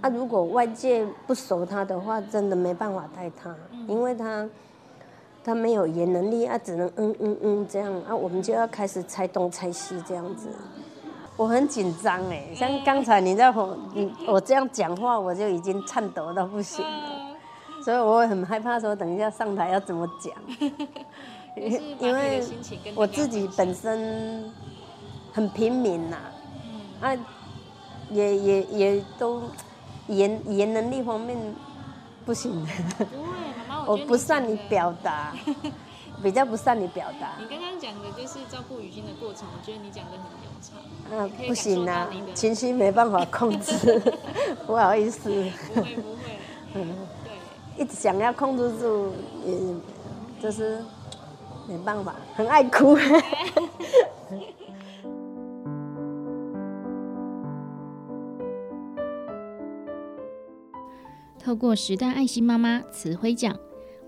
[0.00, 3.54] 啊，如果外界不熟他的话，真的没办法带他，
[3.88, 4.48] 因为他
[5.44, 7.92] 他没有言能力啊，只能嗯嗯嗯这样。
[8.08, 10.48] 啊，我们就要开始猜东猜西这样子。
[11.36, 16.82] 我很紧张哎，像刚才你在我你我这样讲话，我就已经颤抖到不行。
[16.84, 16.90] 了，
[17.86, 20.34] 所以我很害怕说等一下上台要怎么讲。
[22.00, 22.42] 因为
[22.96, 24.52] 我自己本身
[25.32, 26.16] 很平民呐，
[27.00, 27.14] 啊，
[28.10, 29.40] 也也也都
[30.08, 31.38] 言言能力方面
[32.24, 32.66] 不行
[33.86, 35.32] 我不善于表达，
[36.20, 37.34] 比较不善于表达。
[37.38, 40.76] 你刚刚讲的就是照顾雨欣的过程，我觉得你讲的很流畅。
[41.12, 44.02] 嗯，不行啊，情绪没办法控制，
[44.66, 45.30] 不好意思。
[45.72, 46.02] 不会不
[46.74, 46.82] 会，
[47.78, 49.10] 一直想要控制住，
[49.46, 49.54] 也，
[50.40, 50.78] 就是。
[51.68, 52.96] 没办法，很爱哭。
[61.40, 63.58] 透过时代爱心妈妈慈辉奖，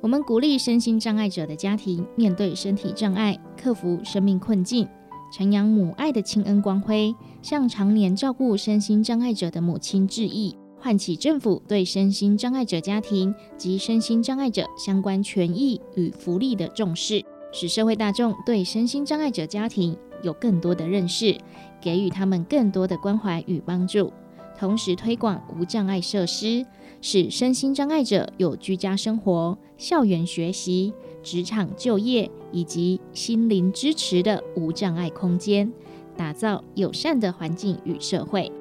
[0.01, 4.89] 我们鼓励身心障碍者的家庭面对身体障碍，克服生命困境，
[5.33, 17.25] 承扬母爱的亲恩光辉，向常年照顾身心障碍者的母亲致意，唤起政府对身心障碍者家庭及身心障碍者相关权益与福利的重视。
[17.51, 21.37] 使社会大众对身心障碍者家庭有更多的认识，
[21.81, 24.13] 给予他们更多的关怀与帮助，
[24.59, 26.65] 同时推广无障碍设施，
[27.01, 35.73] 使身心障碍者有居家生活、校园学习、职场就业以及心灵支持的无障碍空间，
[36.17, 38.53] 打造友善的环境与社会。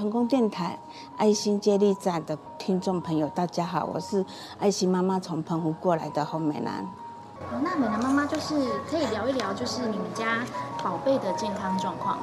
[0.00, 0.78] 成功电台
[1.18, 4.24] 爱心接力站的听众朋友，大家好，我是
[4.58, 6.88] 爱心妈妈从澎湖过来的洪美兰。
[7.62, 8.54] 那美兰妈妈就是
[8.88, 10.42] 可以聊一聊，就是你们家
[10.82, 12.16] 宝贝的健康状况。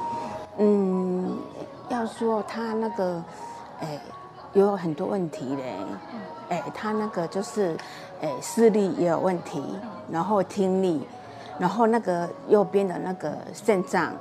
[0.56, 1.38] 嗯，
[1.88, 3.22] 要说他那个，
[3.78, 4.00] 哎，
[4.54, 5.76] 有很多问题嘞。
[6.48, 7.78] 哎，他那个就是，
[8.20, 9.62] 哎，视力也有问题，
[10.10, 11.06] 然后听力，
[11.60, 14.12] 然后那个右边的那个肾脏。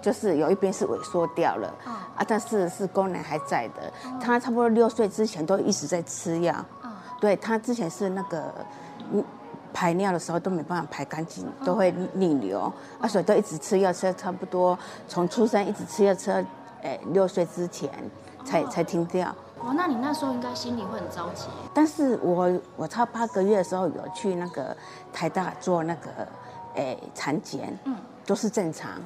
[0.00, 1.72] 就是有一边是萎缩掉了，
[2.16, 3.92] 啊，但是是功能还在的。
[4.20, 6.54] 他差不多六岁之前都一直在吃药，
[7.20, 8.52] 对他之前是那个
[9.72, 16.48] 排尿的时候都没办法排干净，都会逆流，啊，所以都一直吃药，吃差不多从出生一直吃药吃到
[16.82, 17.90] 诶六岁之前
[18.44, 19.34] 才才停掉。
[19.60, 21.46] 哦，那你那时候应该心里会很着急。
[21.72, 24.76] 但是我我差八个月的时候有去那个
[25.12, 26.10] 台大做那个
[26.74, 29.02] 诶产检，嗯，都是正常，嗯。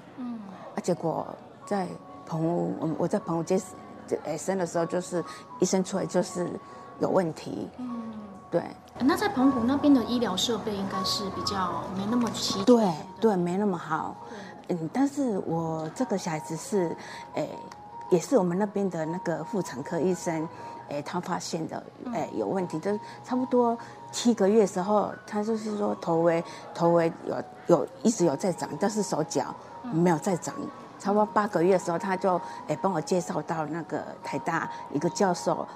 [0.88, 1.26] 结果
[1.66, 1.86] 在
[2.26, 3.60] 澎湖，我我在澎湖接
[4.24, 5.22] 诶生的时候，就是
[5.60, 6.48] 医生出来就是
[6.98, 7.68] 有问题。
[7.76, 8.10] 嗯，
[8.50, 8.62] 对。
[8.98, 12.64] 那在澎湖那边的医疗设备应该是比较没那么齐。
[12.64, 14.16] 对对，没那么好。
[14.68, 16.96] 嗯，但是我这个小孩子是，
[17.34, 17.50] 诶，
[18.08, 20.48] 也是我们那边的那个妇产科医生，
[20.88, 21.82] 诶，他发现的，
[22.14, 23.76] 诶，有问题，就差不多
[24.10, 26.42] 七个月时候，他就是说头围
[26.74, 29.54] 头围有有一直有在长，但是手脚。
[29.82, 30.54] 没有再长，
[30.98, 35.66] 差不多八个月的时候，他就诶帮我介绍到那个台大一个教授，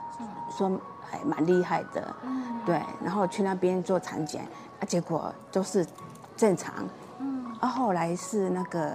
[0.51, 0.71] 说
[1.11, 2.15] 还蛮厉害的，
[2.67, 4.47] 对，然后去那边做产检，
[4.81, 5.87] 啊，结果都是
[6.37, 6.75] 正常，
[7.61, 8.93] 啊，后来是那个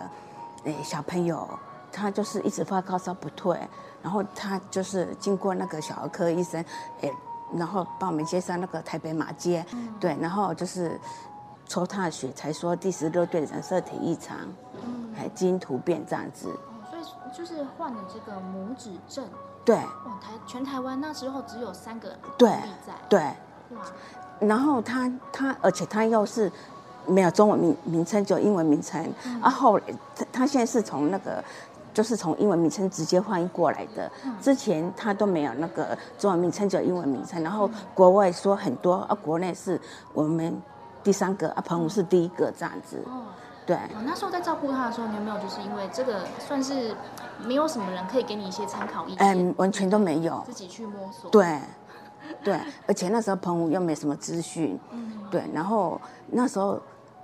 [0.63, 1.47] 诶小朋友，
[1.91, 3.57] 他就是一直发高烧不退，
[4.01, 6.63] 然后他就是经过那个小儿科医生，
[7.01, 7.11] 诶，
[7.55, 9.65] 然后帮我们介绍那个台北马街，
[9.99, 10.99] 对，然后就是
[11.67, 14.37] 抽他的血，才说第十六对染色体异常。
[15.19, 16.55] 还基因突变这样子，
[16.91, 19.25] 所以就是患了这个拇指症。
[19.65, 22.51] 对，哇，台全台湾那时候只有三个对
[23.09, 23.19] 对，
[23.71, 23.81] 哇，
[24.39, 26.51] 然后他他，而且他又是
[27.07, 29.11] 没有中文名名称，只有英文名称。
[29.41, 29.79] 啊，后
[30.15, 31.43] 他他现在是从那个
[31.95, 37.41] 就是从英文名称直接翻译过来的，之前他都没有那个中文名称，只有英文名称。
[37.41, 39.81] 然后国外说很多，啊，国内是
[40.13, 40.61] 我们
[41.03, 43.03] 第三个，啊，彭武是第一个这样子。
[43.65, 46.95] 对，那时候在照顾他的时候，你有没有就是因为这个算是
[47.43, 49.37] 没有什么人可以给你一些参考意见？
[49.37, 51.29] 嗯，完全都没有，自己去摸索。
[51.29, 51.59] 对，
[52.41, 56.81] 对，而且那时候彭武又没什么资讯，嗯，对，然后那时候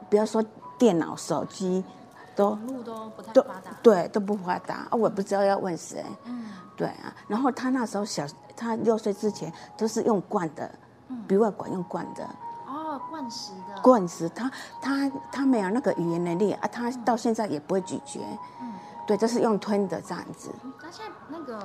[0.09, 0.43] 不要说
[0.77, 1.81] 电脑、手机，
[2.35, 10.69] 都路都不太发达，对，都不发达啊，我也不知道要问谁，嗯，对啊，然后他那时候小，他六岁之前都是用惯的，
[11.25, 12.27] 鼻外管用惯的。
[13.13, 14.51] 灌食的灌食，他
[14.81, 18.19] 他他没有那个语言能力啊，他到现在也不会咀嚼。
[18.59, 18.73] 嗯，
[19.05, 20.49] 对，就是用吞的这样子。
[20.81, 21.59] 他现在那个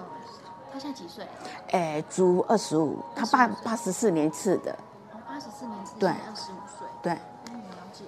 [0.71, 1.27] 他现在几岁？
[1.71, 4.73] 哎，足二十五，他八八十四年次的。
[5.11, 6.87] 哦，八十四年次，对，二十五岁。
[7.01, 7.13] 对。
[7.51, 8.05] 嗯，了解。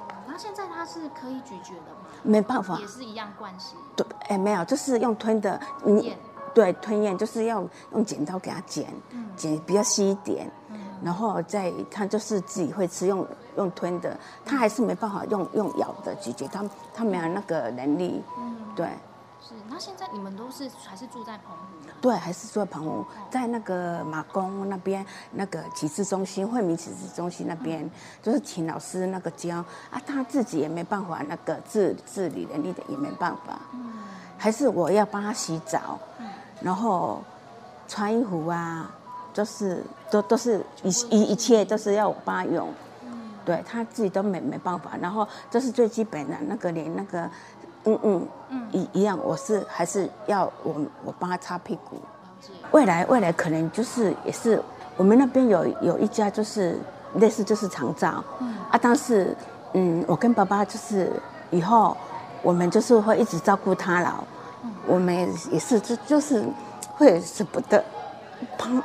[0.00, 2.08] 哦，那现在他是可以咀嚼的吗？
[2.24, 3.76] 没办法也，是一样灌食。
[3.94, 6.18] 对，哎，没有，就是用吞的，你咽
[6.52, 10.50] 对吞咽就是要用剪刀给他剪，嗯剪比较细一点，
[11.04, 13.26] 然后再它就是自己会吃，用
[13.56, 18.86] 用吞的，他还是没办法用用咬的咀嚼，它它没有那个能力，嗯，对。
[19.40, 19.54] 是。
[19.68, 21.92] 那现在你们都是还是住在澎湖吗？
[22.00, 27.88] 对，还是住在澎湖，在那个马公那边那个启智中心，惠民启智中心那边，
[28.22, 29.56] 就是请老师那个教
[29.90, 33.58] 啊，他自己也没办法，那个自自理能力的也没办法，
[34.38, 35.98] 还是我要帮他洗澡，
[36.60, 37.20] 然后
[37.88, 38.90] 穿衣服啊，
[39.32, 42.68] 就是都都是一一一切都是要我帮他用，
[43.44, 47.30] 对他自己都没没办法，然后这是最基本的那个连那个
[47.84, 48.28] 嗯嗯
[48.70, 50.74] 一一样，我是还是要我
[51.04, 51.96] 我帮他擦屁股。
[52.72, 54.60] 未来未来可能就是也是
[54.96, 56.78] 我们那边有有一家就是
[57.14, 58.24] 类似就是长照，
[58.70, 59.36] 啊，但是
[59.74, 61.12] 嗯，我跟爸爸就是
[61.50, 61.96] 以后
[62.42, 64.24] 我们就是会一直照顾他老，
[64.86, 66.44] 我们也也是就就是
[66.96, 67.82] 会舍不得
[68.58, 68.82] 帮，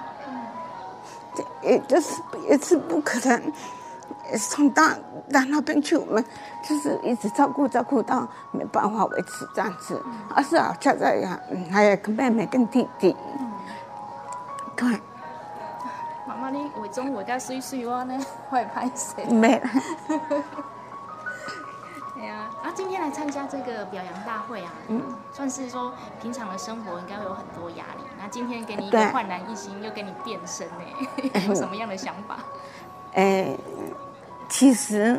[1.61, 3.53] 也就是也是不可能
[4.37, 4.83] 送到
[5.31, 6.23] 到那边去，我们
[6.67, 10.01] 就是一直照顾照顾到没办法维持这样子，
[10.35, 11.25] 而是好像在
[11.71, 13.15] 还有个妹妹跟弟弟，
[14.75, 14.87] 对，
[16.27, 18.17] 妈妈，你为中我甲水水我呢，
[18.49, 19.23] 我会拍谁？
[19.25, 19.61] 没
[22.67, 25.01] 啊，今天来参加这个表扬大会啊，嗯，
[25.31, 32.39] 算是说平常的生活应该会有很多压力，那今天给你一个焕然一新，又给你变身呢， 有什么样的想法？
[33.13, 33.55] 哎，
[34.49, 35.17] 其实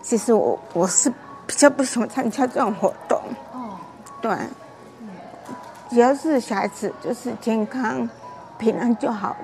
[0.00, 1.10] 其实我我是
[1.46, 3.20] 比较不喜欢参加这种活动，
[3.52, 3.76] 哦，
[4.22, 4.34] 对，
[5.90, 8.08] 只要是小孩子就是健康
[8.56, 9.36] 平安就好了。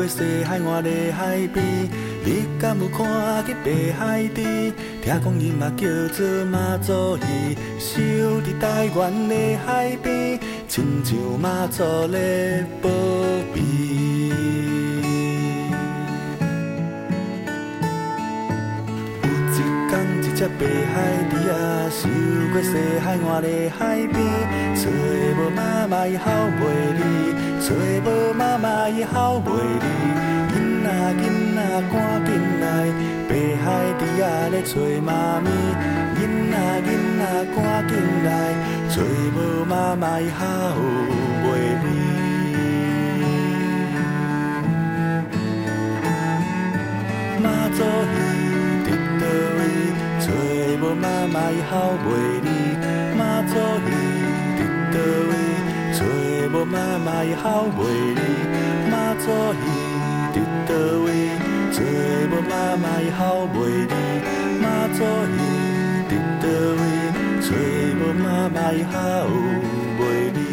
[0.00, 1.62] 过西海岸的海边？
[2.24, 4.72] 你敢有看去白海池，
[5.02, 8.00] 听讲伊嘛叫做马祖鱼，收
[8.40, 9.34] 伫台湾的
[9.66, 12.18] 海边，亲像马祖的
[12.80, 12.88] 宝
[13.52, 13.60] 贝。
[19.22, 20.96] 有一天，一只白海
[21.28, 21.52] 猪啊，
[22.04, 22.08] 游
[22.54, 22.72] 过西
[23.04, 23.48] 海岸的
[23.78, 24.16] 海边，
[24.74, 24.88] 找
[25.36, 26.24] 无妈妈好
[26.56, 26.62] 袂
[26.96, 27.02] 离，
[27.70, 29.86] 找无妈妈伊好袂离。
[30.50, 30.88] 囡仔
[31.22, 31.58] 囡仔
[31.92, 31.94] 赶
[32.26, 32.28] 紧
[32.60, 32.66] 来，
[33.28, 33.30] 白
[33.62, 33.64] 海
[33.96, 34.74] 猪啊咧找
[35.06, 35.08] 妈
[35.40, 35.46] 咪，
[36.16, 36.18] 囡
[36.50, 36.90] 仔囡
[37.20, 37.22] 仔
[37.54, 37.56] 赶
[37.86, 37.92] 紧
[38.24, 38.28] 来，
[38.88, 38.96] 找
[39.36, 40.42] 无妈妈伊好
[41.44, 41.46] 袂
[41.84, 41.86] 离。
[47.40, 48.16] 妈祖鱼
[48.84, 48.88] 伫
[49.20, 49.22] 倒
[49.56, 49.60] 位，
[50.18, 50.26] 找
[50.82, 51.72] 无妈妈伊好
[52.04, 52.08] 袂
[52.42, 52.49] 离。
[57.00, 57.80] 无妈妈伊好袂
[58.14, 58.20] 离。
[58.90, 59.24] 妈祖
[59.54, 59.64] 鱼
[60.34, 60.36] 伫
[60.68, 60.70] 倒
[61.04, 61.08] 位，
[61.72, 61.78] 做
[62.28, 63.56] 无妈妈会好袂
[63.88, 63.94] 离。
[64.60, 65.38] 妈祖鱼
[66.10, 66.44] 伫倒
[66.76, 66.82] 位，
[67.40, 67.48] 做
[67.96, 68.94] 无妈妈会好
[69.98, 70.00] 袂
[70.34, 70.49] 离。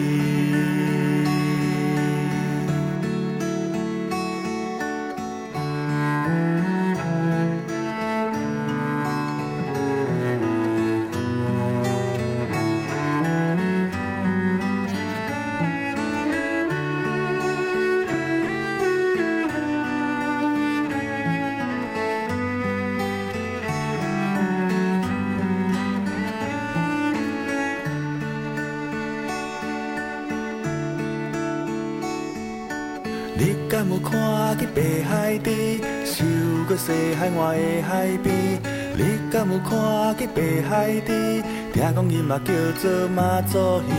[39.60, 41.44] 看去白海池？
[41.74, 42.52] 听讲伊嘛叫
[42.82, 43.92] 做马祖鱼，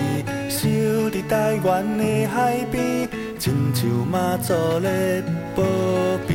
[0.49, 0.69] 守
[1.11, 5.23] 伫台湾的海边，亲像马祖的
[5.55, 5.63] 宝
[6.27, 6.35] 贝。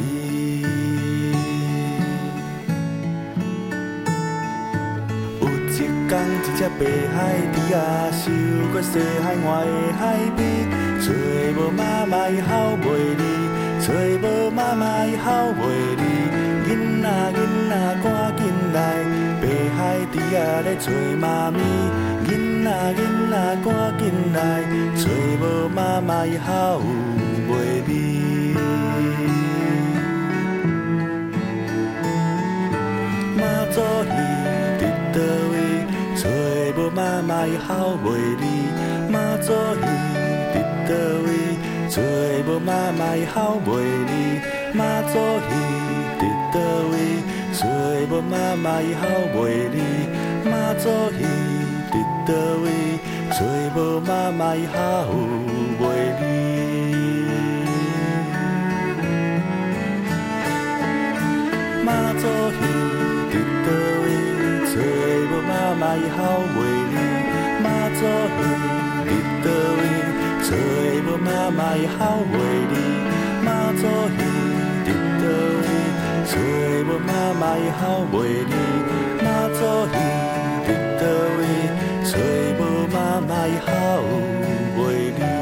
[5.41, 6.81] 有一天，一只白
[7.13, 7.17] 海
[7.53, 7.77] 猪啊，
[8.25, 8.29] 游
[8.71, 10.01] 过西海岸的海
[10.37, 10.41] 边，
[11.01, 11.05] 找
[11.57, 12.85] 无妈妈伊好袂
[13.19, 13.21] 离，
[13.81, 13.87] 找
[14.21, 15.61] 无妈妈伊好袂
[15.97, 16.03] 离。
[16.65, 16.69] 囡
[17.03, 17.37] 仔囡
[17.69, 17.71] 仔
[18.01, 18.22] 赶紧
[18.73, 18.79] 来，
[19.39, 19.43] 白
[19.77, 21.59] 海猪啊咧找妈咪，
[22.25, 22.67] 囡仔
[22.97, 22.99] 囡
[23.29, 23.67] 仔赶
[23.99, 24.01] 紧
[24.33, 24.37] 来，
[24.95, 25.01] 找
[25.39, 26.81] 无妈妈伊好
[27.47, 27.51] 袂
[27.87, 27.89] 味。
[33.37, 34.17] 妈祖伊
[34.79, 34.81] 伫
[35.13, 35.15] 倒
[35.51, 35.55] 位？
[36.15, 36.23] 找
[36.75, 38.05] 无妈妈伊好袂
[38.41, 38.43] 味。
[39.11, 39.85] 妈祖伊
[40.51, 40.55] 伫
[40.87, 40.91] 倒
[41.25, 41.29] 位？
[41.89, 42.01] 找
[42.47, 43.67] 无妈妈伊好袂
[44.09, 44.41] 味。
[44.73, 45.53] 妈祖伊
[46.19, 46.21] 伫
[46.51, 46.57] 倒
[46.91, 46.93] 位？
[47.63, 47.69] 找
[48.09, 49.39] 无妈妈的好袂
[49.71, 49.77] 味。
[50.43, 51.23] 妈祖鱼
[51.89, 51.95] 伫
[52.27, 52.29] 倒
[52.61, 52.65] 位？
[53.31, 53.39] 找
[53.73, 54.77] 无妈妈的好
[55.79, 55.81] 袂
[56.19, 56.21] 味。
[61.85, 61.87] 妈
[62.19, 62.61] 祖鱼
[63.31, 63.33] 伫
[63.63, 63.67] 倒
[64.03, 64.05] 位？
[64.67, 64.75] 找
[65.29, 66.19] 无妈妈的好
[66.53, 66.59] 袂
[66.91, 66.93] 味。
[67.63, 68.43] 妈祖鱼
[69.07, 69.11] 伫
[69.41, 69.47] 倒
[69.79, 69.81] 位？
[70.43, 70.51] 找
[71.05, 71.99] 无妈妈的好
[72.29, 72.35] 袂
[72.69, 72.73] 味。
[73.41, 74.32] 妈祖鱼伫倒位？
[76.33, 78.15] 找无妈妈的好袂
[78.49, 78.55] 离。
[79.23, 79.95] 妈祖伊
[80.65, 80.67] 伫
[80.99, 81.01] 倒
[81.37, 81.41] 位？
[82.03, 82.11] 找
[82.57, 83.69] 无妈妈的好
[84.75, 84.81] 袂
[85.15, 85.32] 离。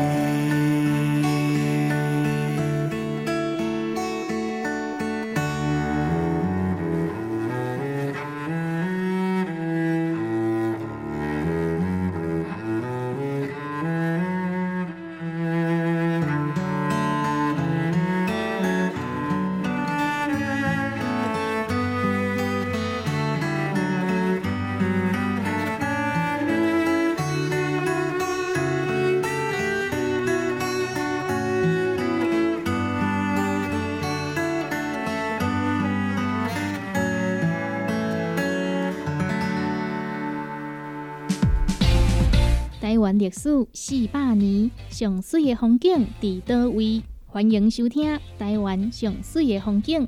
[43.31, 47.01] 史四百年，上水的风景伫倒位？
[47.25, 50.05] 欢迎收听《台湾上水的风景》，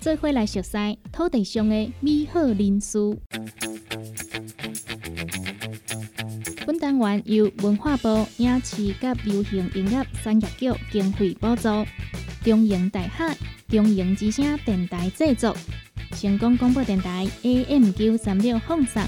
[0.00, 2.98] 做伙来熟悉土地上的美好人事。
[6.64, 8.94] 本单元由文化部影视及
[9.24, 11.68] 流行音乐产业局经费补助，
[12.42, 13.34] 中营大厦
[13.68, 15.54] 中营之声电台制作，
[16.12, 19.02] 成功广播电台 AM 九三六放送。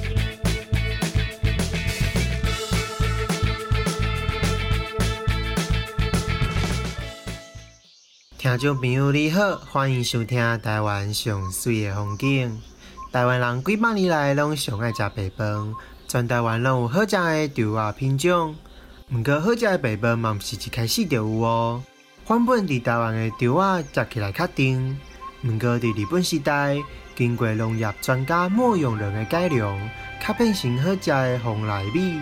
[8.44, 12.60] 听众朋友你好，欢迎收听台湾上水的风景。
[13.10, 15.74] 台湾人几百年来拢上爱食白饭，
[16.06, 18.54] 全台湾拢有好食的稻仔品种。
[19.10, 21.82] 毋过好食的白饭嘛，毋是一开始就有哦。
[22.28, 25.00] 原本伫台湾的稻仔食起来较甜，
[25.42, 26.76] 毋过伫日本时代，
[27.16, 29.74] 经过农业专家莫永仁的改良，
[30.20, 32.20] 较变成好食的红来米。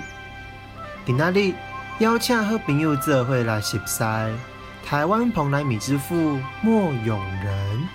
[1.04, 1.52] 今仔日
[1.98, 4.04] 邀请好朋友做伙来熟悉。
[4.84, 7.88] 台湾蓬莱米之父莫永仁。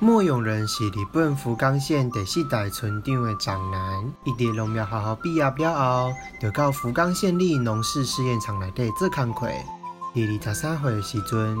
[0.00, 9.46] 莫永仁是日本福冈县第四代村长的长男，伊伫农业学校毕业了后，就到福冈县立农事试验场内底做工课。
[10.14, 11.56] 伫二十三岁的时阵，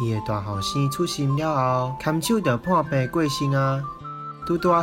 [0.00, 3.80] 伊的大后生出生了后，牵手就破病过身啊，
[4.46, 4.82] 拄拄好。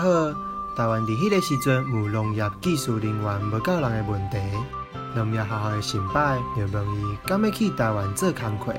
[0.76, 4.38] 台湾伫迄个时阵有农业技术人员无够人的问题，
[5.15, 8.74] 农业学校的成败就问伊敢要去台湾做工课。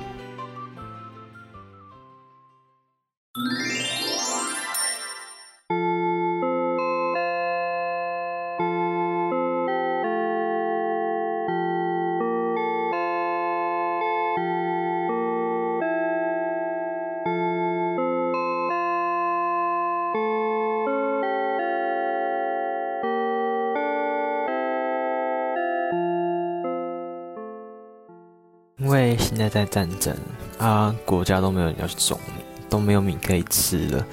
[29.54, 30.16] 在在战争
[30.58, 34.04] 啊，国家都没有人要去种米，都没有米可以吃了。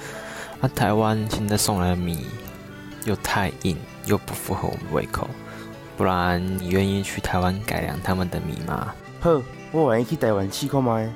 [0.61, 2.27] 啊，台湾现在送来的米
[3.05, 3.75] 又太硬，
[4.05, 5.27] 又不符合我们胃口。
[5.97, 8.93] 不然，你愿意去台湾改良他们的米吗？
[9.19, 11.11] 好，我愿意去台湾试看卖。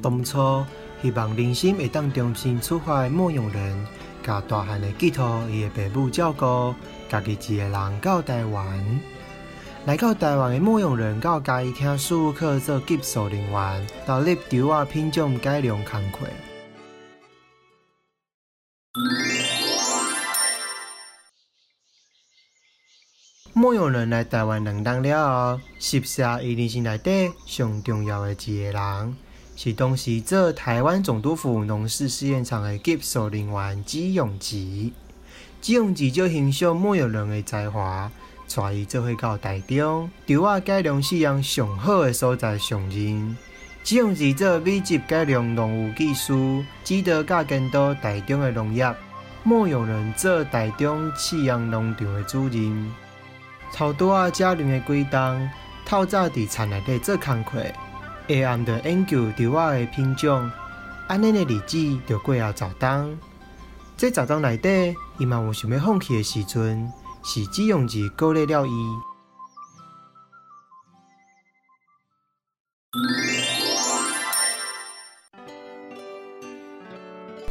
[0.00, 0.64] 当初
[1.02, 3.86] 希望人心会当重新出发的莫用人，
[4.22, 6.72] 甲大汉的寄托伊的爸母照顾，
[7.10, 9.00] 家己一个人到台湾。
[9.86, 16.20] 来到台湾的牧羊人，到家己听事务课做技术人员，投入稻仔品种改良工课。
[23.52, 29.16] 牧羊人来台湾两年了后，实下伊人生内底上重要的一个人，
[29.54, 34.94] 是当时做台湾总督府农事试验场的技术人员纪永吉。
[35.60, 38.10] 纪永吉就欣赏牧羊人的才华。
[38.48, 43.36] 带伊做伙到台中，稻仔改良试验上好的所在上任，
[43.82, 48.94] 只用是做美籍改良农务技术，指导甲监督台中的农业。
[49.42, 52.92] 牧羊人做台中饲养农场的主人。
[53.72, 55.50] 超多啊，家人的归档，
[55.84, 57.62] 透早伫田内底做工课，
[58.28, 60.50] 下暗着研究稻仔的品种，
[61.08, 63.18] 安尼的日子就过啊十冬。
[63.96, 66.90] 这十冬内底，伊嘛有想要放弃的时阵，
[67.26, 68.70] 是只用字鼓励了伊。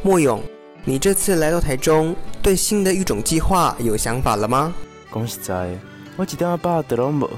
[0.00, 0.40] 莫勇，
[0.84, 4.72] 你这次来到台中，对新的育种计划有想法了吗？
[5.12, 5.76] 讲实在，
[6.16, 7.28] 我一点仔把握都拢无，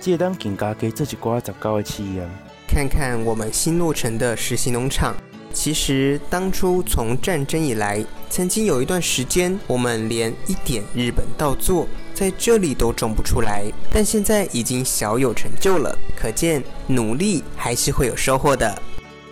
[0.00, 2.26] 只会当更加加做一寡杂交的试验。
[2.66, 5.14] 看看我们新落成的实习农场，
[5.62, 18.76] 其实当初从战争以来，曾经有一段时间，我们连一点日本稻作在这里都种不出来，但现在已经小有成就了，可见努力还是会有收获的。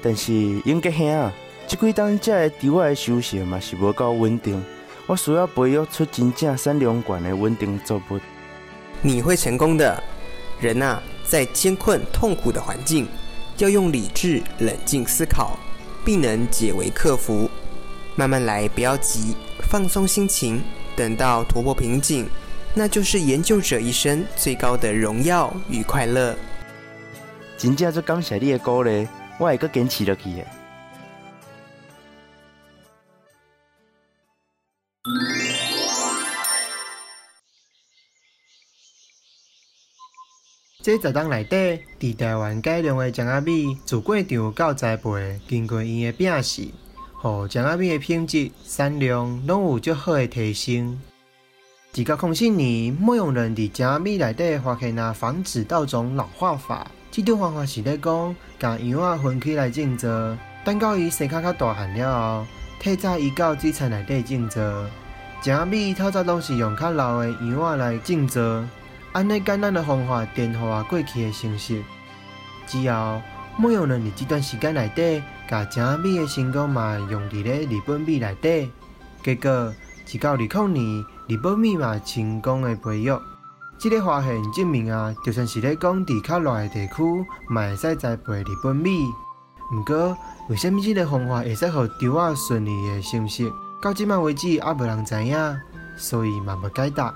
[0.00, 0.32] 但是
[0.64, 1.32] 应该兄，
[1.66, 4.64] 即几当这的稻仔的收成嘛是无够稳定，
[5.08, 8.20] 我需要培育出真正产量高的稳定作物。
[9.02, 10.00] 你会成功的，
[10.60, 13.08] 人呐、在艰困痛苦的环境，
[13.58, 15.58] 要用理智、冷静思考，
[16.04, 17.50] 并能解围克服。
[18.16, 19.34] 慢慢来，不要急，
[19.70, 20.62] 放松心情，
[20.96, 22.28] 等到突破瓶颈，
[22.74, 26.36] 那就是研究者一生最高的荣耀与快乐。
[27.56, 29.06] 真正做感谢你的鼓励，
[29.38, 30.44] 我会坚持落去。
[40.82, 46.68] 这十档内底，伫台湾改良的姜仔米自过场到栽培，经过伊的辨识，
[47.20, 50.98] 互姜仔米的品质、产量拢有较好的提升。
[51.92, 62.46] 一九零四年，牧羊人伫姜仔米内底发现了防止稻种老化法，这种方法是咧讲，将羊仔分开来种植，等到伊生较较大汉了后，
[62.80, 64.86] 提早移到水田内底种植。
[65.42, 68.64] 姜仔米透早拢是用较老的羊仔来种植。
[69.12, 71.82] 安尼简单的方法颠覆啊过去的形式。
[72.66, 73.20] 之后，
[73.56, 78.70] 牧羊人伫这段时间内底，甲正米的成功嘛用伫咧日本米内底。
[79.24, 79.74] 结果，
[80.12, 83.20] 一到二零年，日本米嘛成功的培育。
[83.80, 87.02] 这个发现证明啊，就算是咧讲伫较热的地区，
[87.48, 89.06] 嘛会使栽培日本米。
[89.72, 90.16] 毋过，
[90.48, 93.52] 为什么这个方法会使互稻仔顺利的成熟？
[93.82, 95.56] 到即卖为止，也无人知影，
[95.96, 97.12] 所以嘛无解答。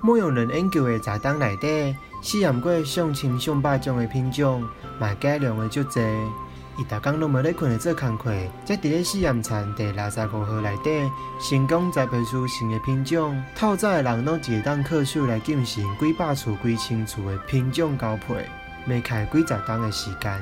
[0.00, 4.62] 牧羊人研究的杂档内底，试验过上千上百种的品种，
[4.98, 6.00] 嘛改良的足济。
[6.78, 8.30] 伊逐工拢无咧困咧做工课，
[8.66, 13.42] 才伫咧试验田第六十五号内底，成功栽培出新的品种。
[13.56, 18.46] 透早的人拢会当靠手来进行几百厝、几千厝的品种交配，
[18.86, 20.38] 未开几十冬的时间。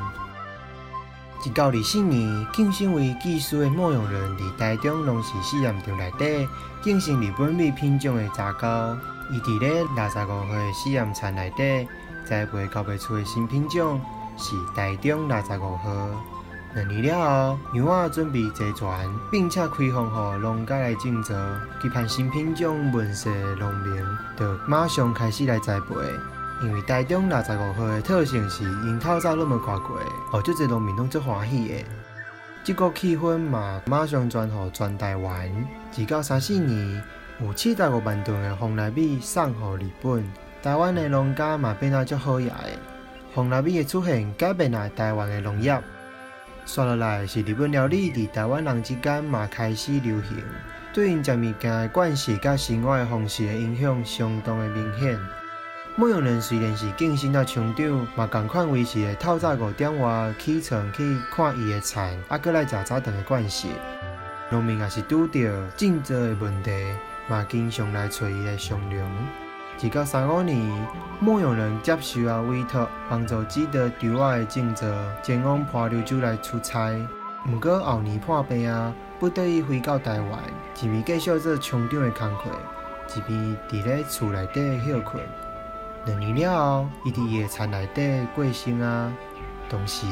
[1.47, 6.49] 一九二四年，晋升为技师的牧羊人伫台中农事试验场内底
[6.83, 8.99] 进行日本米品种的杂交。
[9.31, 11.89] 伊伫咧六十五岁试验田内底
[12.25, 14.01] 栽培交配出的新品种
[14.37, 16.09] 是台中六十五号。
[16.75, 21.33] 两年了后，羊仔准备坐船，并且开放予农家来种植。
[21.81, 24.05] 期盼新品种问世的农民，
[24.37, 25.95] 就马上开始来栽培。
[26.63, 30.01] 因为台中六十五号的特性是因透早拢无看过，
[30.33, 31.75] 哦，足侪农民拢足欢喜的。
[32.65, 35.67] 这个气氛嘛，马上传予全台湾。
[35.97, 37.03] 一九三四年。
[37.41, 40.25] 有七十五万吨的红糯米送予日本，
[40.63, 42.55] 台湾的农家嘛变得足好野的。
[43.35, 45.77] 红糯米的出现改变了台湾的农业。
[46.65, 50.45] 刷落来是日本料理伫台湾人之间嘛开始流行，
[50.93, 55.19] 对因食物件的惯习甲生活的方式的影响相当的明显。
[55.97, 63.71] 牧羊人虽然是晋升到厂长，嘛共款维持的透早五点外起床去看伊的田，啊，搁来食早顿的惯习。
[64.51, 66.71] 农民也是拄着种植的问题。
[67.29, 69.09] 嘛，经常来找伊来商量。
[69.81, 70.57] 一九三五年，
[71.21, 76.93] 牧羊人接受啊委托，帮助指导稻仔的种植，前往花柳州来出差。
[77.47, 80.41] 毋过后年破病啊，不得已回到台湾，
[80.81, 82.53] 一边继续做厂长的工作，
[83.17, 85.23] 一边伫咧厝内底休困。
[86.07, 89.13] 两年了后，伊伫伊的田内底过生啊，
[89.69, 90.07] 同时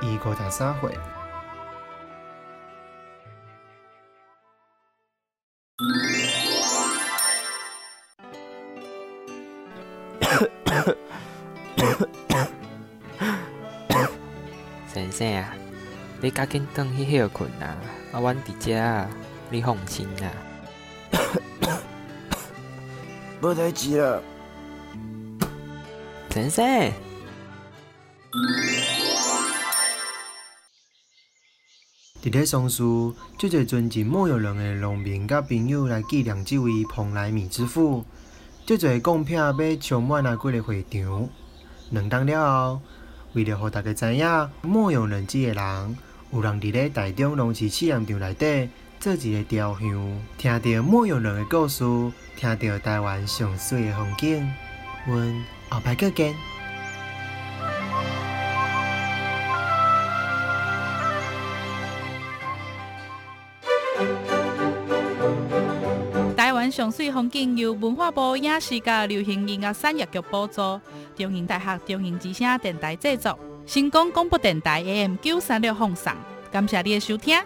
[0.00, 0.90] 伊五十三岁。
[14.92, 15.54] 先生啊，
[16.20, 17.76] 你赶紧转去休困啊！
[18.12, 19.08] 啊，阮伫遮啊，
[19.50, 20.26] 你放心啊。
[23.40, 24.20] 无代志啦。
[26.30, 26.64] 先生，
[32.22, 38.04] 伫咧松树，足侪尊敬牧羊人的农民甲朋友来纪念这位蓬莱米之父。
[38.66, 41.28] 足侪贡品要充满啊几个会场。
[41.90, 42.80] 两当了后，
[43.32, 45.96] 为了让大家知影牧羊人这个人，
[46.32, 48.68] 有人伫咧台中农事试验场内底
[49.00, 51.84] 做一个雕像，听到牧羊人的故事，
[52.36, 54.50] 听着台湾上水的风景。
[55.06, 56.57] 阮后摆再见。
[66.78, 70.80] 上水风景由文化部影视甲流行音乐产业局补助，
[71.16, 76.12] 中营大学中营之声电台制作，成功广播电台 AM 九三六放送，
[76.52, 77.36] 感谢你的收听。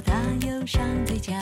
[0.00, 0.14] 他
[0.46, 1.32] 忧伤嘴角。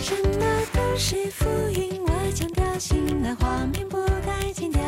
[0.00, 0.30] 什么
[0.72, 4.79] 都是浮云，我强调醒来画面不该剪掉。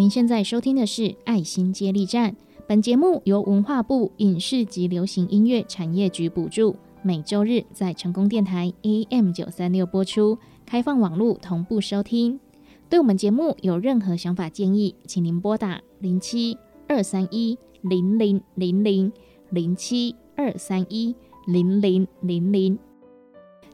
[0.00, 2.32] 您现在收听的是《爱心接力站》，
[2.66, 12.40] 本节目由文化部影视及流行音乐产业局补助，每周日在成功电台 AM 九三六播出，开放网络同步收听。
[12.88, 16.56] 对我们节目有任何想法建议，请您拨打零七
[16.88, 19.12] 二三一零零零零
[19.50, 21.14] 零七二三一
[21.46, 22.78] 零零零零。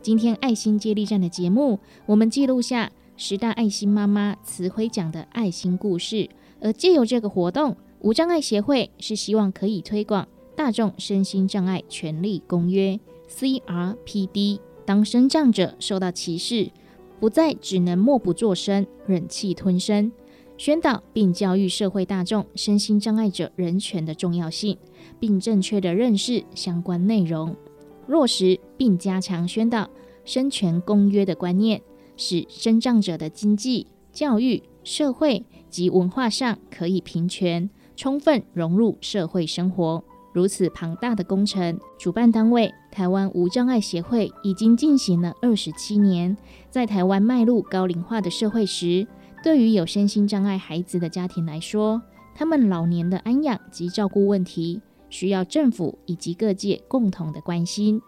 [0.03, 6.29] 今天爱心接力站的节目，我们记录下十大爱心妈妈慈辉奖的爱心故事，
[6.61, 13.01] 而借由这个活动，无障碍协会是希望可以推广大众身心障碍权利公约
[13.31, 16.71] （CRPD），当身障者受到歧视，
[17.19, 20.13] 不再只能默不作声、忍气吞声，
[20.59, 24.77] 宣导并教育社会大众身心障碍者人权的重要性，
[25.19, 27.57] 并正确的认识相关内容，
[28.07, 29.89] 落实并加强宣导
[30.27, 31.81] 生权公约的观念，
[32.17, 40.03] 使身障者的经济、教育、社会及文化上可以平权，充分融入社会生活。
[40.33, 46.37] 如此庞大的工程，主办单位台湾无障碍协会已经进行了二十七年。
[46.71, 49.07] 在台湾迈入高龄化的社会时，
[49.43, 52.03] 对于有身心障碍孩子的家庭来说，
[52.35, 58.03] 他们老年的安养及照顾问题，需要政府以及各界共同的关心。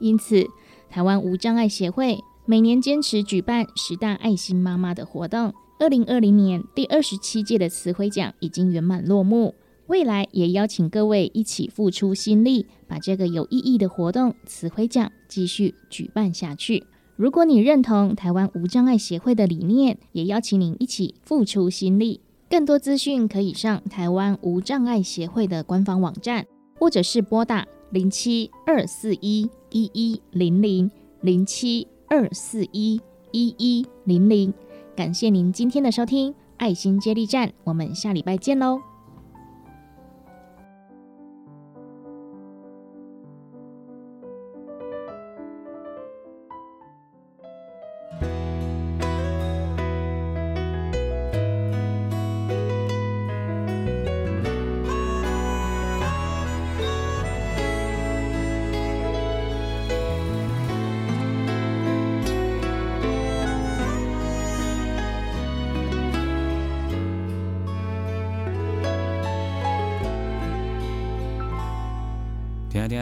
[0.00, 0.44] 因此，
[0.90, 2.18] 台湾无障碍协会
[2.50, 5.52] 每年坚持举办十大爱心妈妈的活动。
[5.78, 9.54] 二零二零年第二十七届的慈晖奖已经圆满落幕。
[9.88, 16.82] 未来也邀请各位一起付出心力，把这个有意义的活动——慈晖奖继续举办下去。
[17.16, 22.22] 如果你认同台湾无障碍协会的理念，也邀请您一起付出心力。
[22.48, 26.46] 更多资讯可以上台湾无障碍协会的官方网站，
[26.78, 30.90] 或者是拨打零七二四一一一零零
[31.20, 33.00] 零七二四一
[33.32, 34.52] 一一零零。
[34.96, 38.87] 感谢您今天的收听，爱心接力站，我们下礼拜见喽！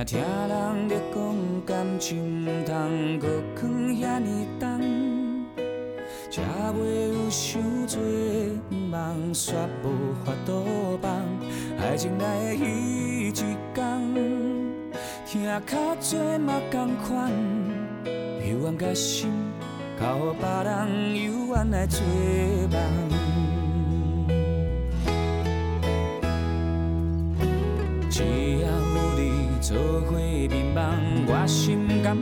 [0.04, 1.34] 听听人咧讲
[1.64, 3.26] 感情，毋通搁
[3.58, 5.46] 藏遐尼重，
[6.30, 6.42] 才
[6.72, 7.98] 袂有伤多，
[8.70, 11.24] 毋茫煞无法度放。
[11.78, 12.64] 爱情来的迄
[13.28, 13.32] 一
[13.72, 14.14] 天，
[15.26, 17.32] 听较多嘛同款，
[18.04, 19.30] 幽怨甲心，
[19.98, 22.02] 交予别人幽怨来做
[22.70, 23.05] 梦。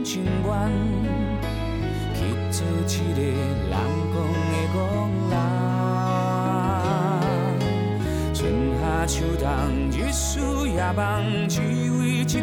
[0.03, 0.51] 情愿
[2.13, 2.19] 去
[2.51, 3.33] 做一个人
[3.71, 3.73] 讲
[4.51, 4.75] 的憨
[5.29, 5.33] 人。
[8.33, 8.37] 春
[8.79, 9.45] 夏秋冬，
[9.91, 10.23] 日思
[10.67, 12.35] 夜梦，只为一句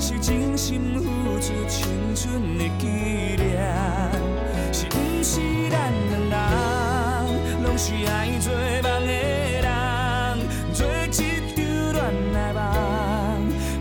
[0.00, 2.86] 是真心付出青春的纪
[3.36, 3.60] 念。
[4.72, 5.92] 是毋是咱
[6.30, 8.50] 两人，拢是爱做
[8.82, 9.12] 梦的
[9.60, 9.68] 人，
[10.72, 11.20] 做一场
[11.54, 12.00] 恋
[12.34, 12.58] 爱梦，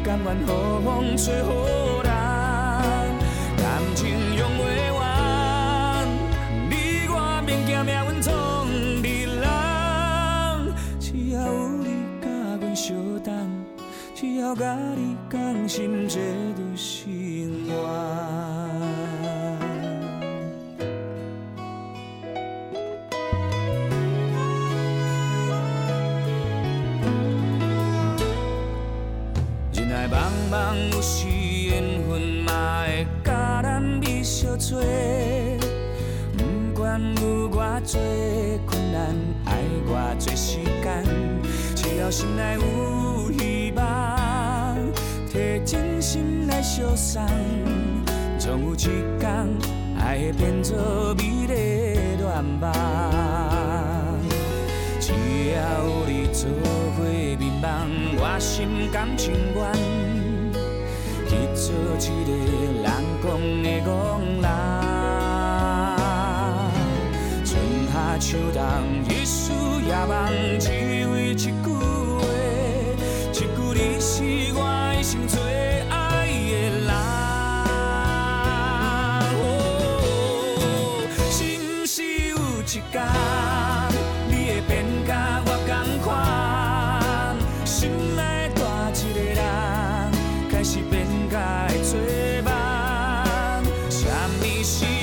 [0.03, 0.45] 甘愿予
[0.83, 1.88] 风吹予
[14.49, 16.17] 只要甲你讲心，这
[16.55, 17.05] 就是
[17.67, 17.71] 我。
[29.71, 30.17] 人来茫
[30.49, 34.81] 茫，有时缘分嘛会甲咱美相做。
[36.35, 36.43] 不
[36.73, 38.01] 管有偌多
[38.65, 41.05] 困难，爱偌多时间，
[41.75, 42.61] 只要心内有
[46.79, 47.27] 相送，
[48.37, 48.77] 总有一
[49.19, 49.29] 天
[49.99, 50.77] 爱会变作
[51.15, 52.25] 美丽的愿
[52.61, 52.71] 望。
[54.99, 55.11] 只
[55.53, 56.49] 要有你做
[56.95, 57.03] 伙
[57.37, 57.67] 眠梦，
[58.17, 59.59] 我心甘情愿
[61.27, 61.65] 去做
[61.99, 62.29] 一个
[62.81, 62.87] 人
[63.21, 63.27] 讲
[63.63, 63.87] 的憨
[64.41, 64.47] 人。
[67.45, 67.51] 春
[67.91, 68.59] 夏秋冬，
[69.09, 69.51] 日思
[69.85, 70.15] 夜梦，
[94.61, 94.98] she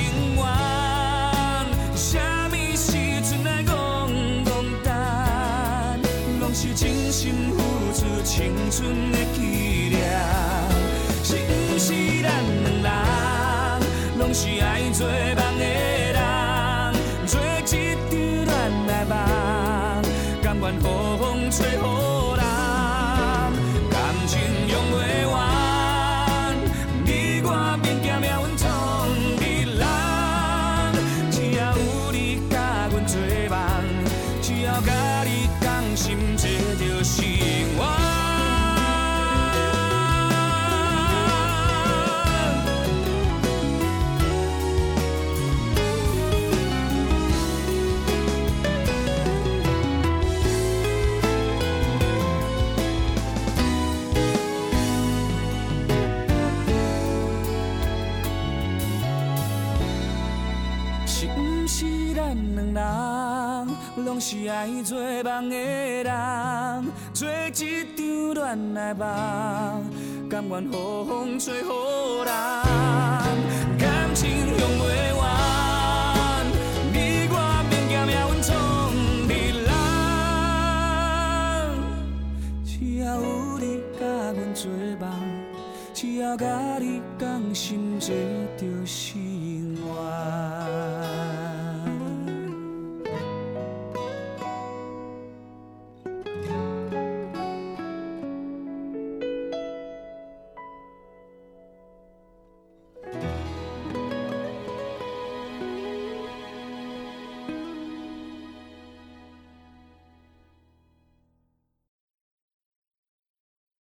[64.49, 66.13] 爱做梦的人？
[67.13, 69.05] 做一场恋爱梦，
[70.29, 71.73] 甘愿雨风吹好
[72.23, 72.31] 人，
[73.77, 76.45] 感情用袂完，
[76.93, 77.35] 你我
[77.69, 78.51] 免惊命运创
[79.27, 79.31] 日
[79.65, 79.69] 人，
[82.65, 83.25] 只要有
[83.57, 83.63] 你
[83.99, 84.01] 甲
[84.33, 84.69] 阮做
[84.99, 85.07] 梦，
[85.93, 86.45] 只要甲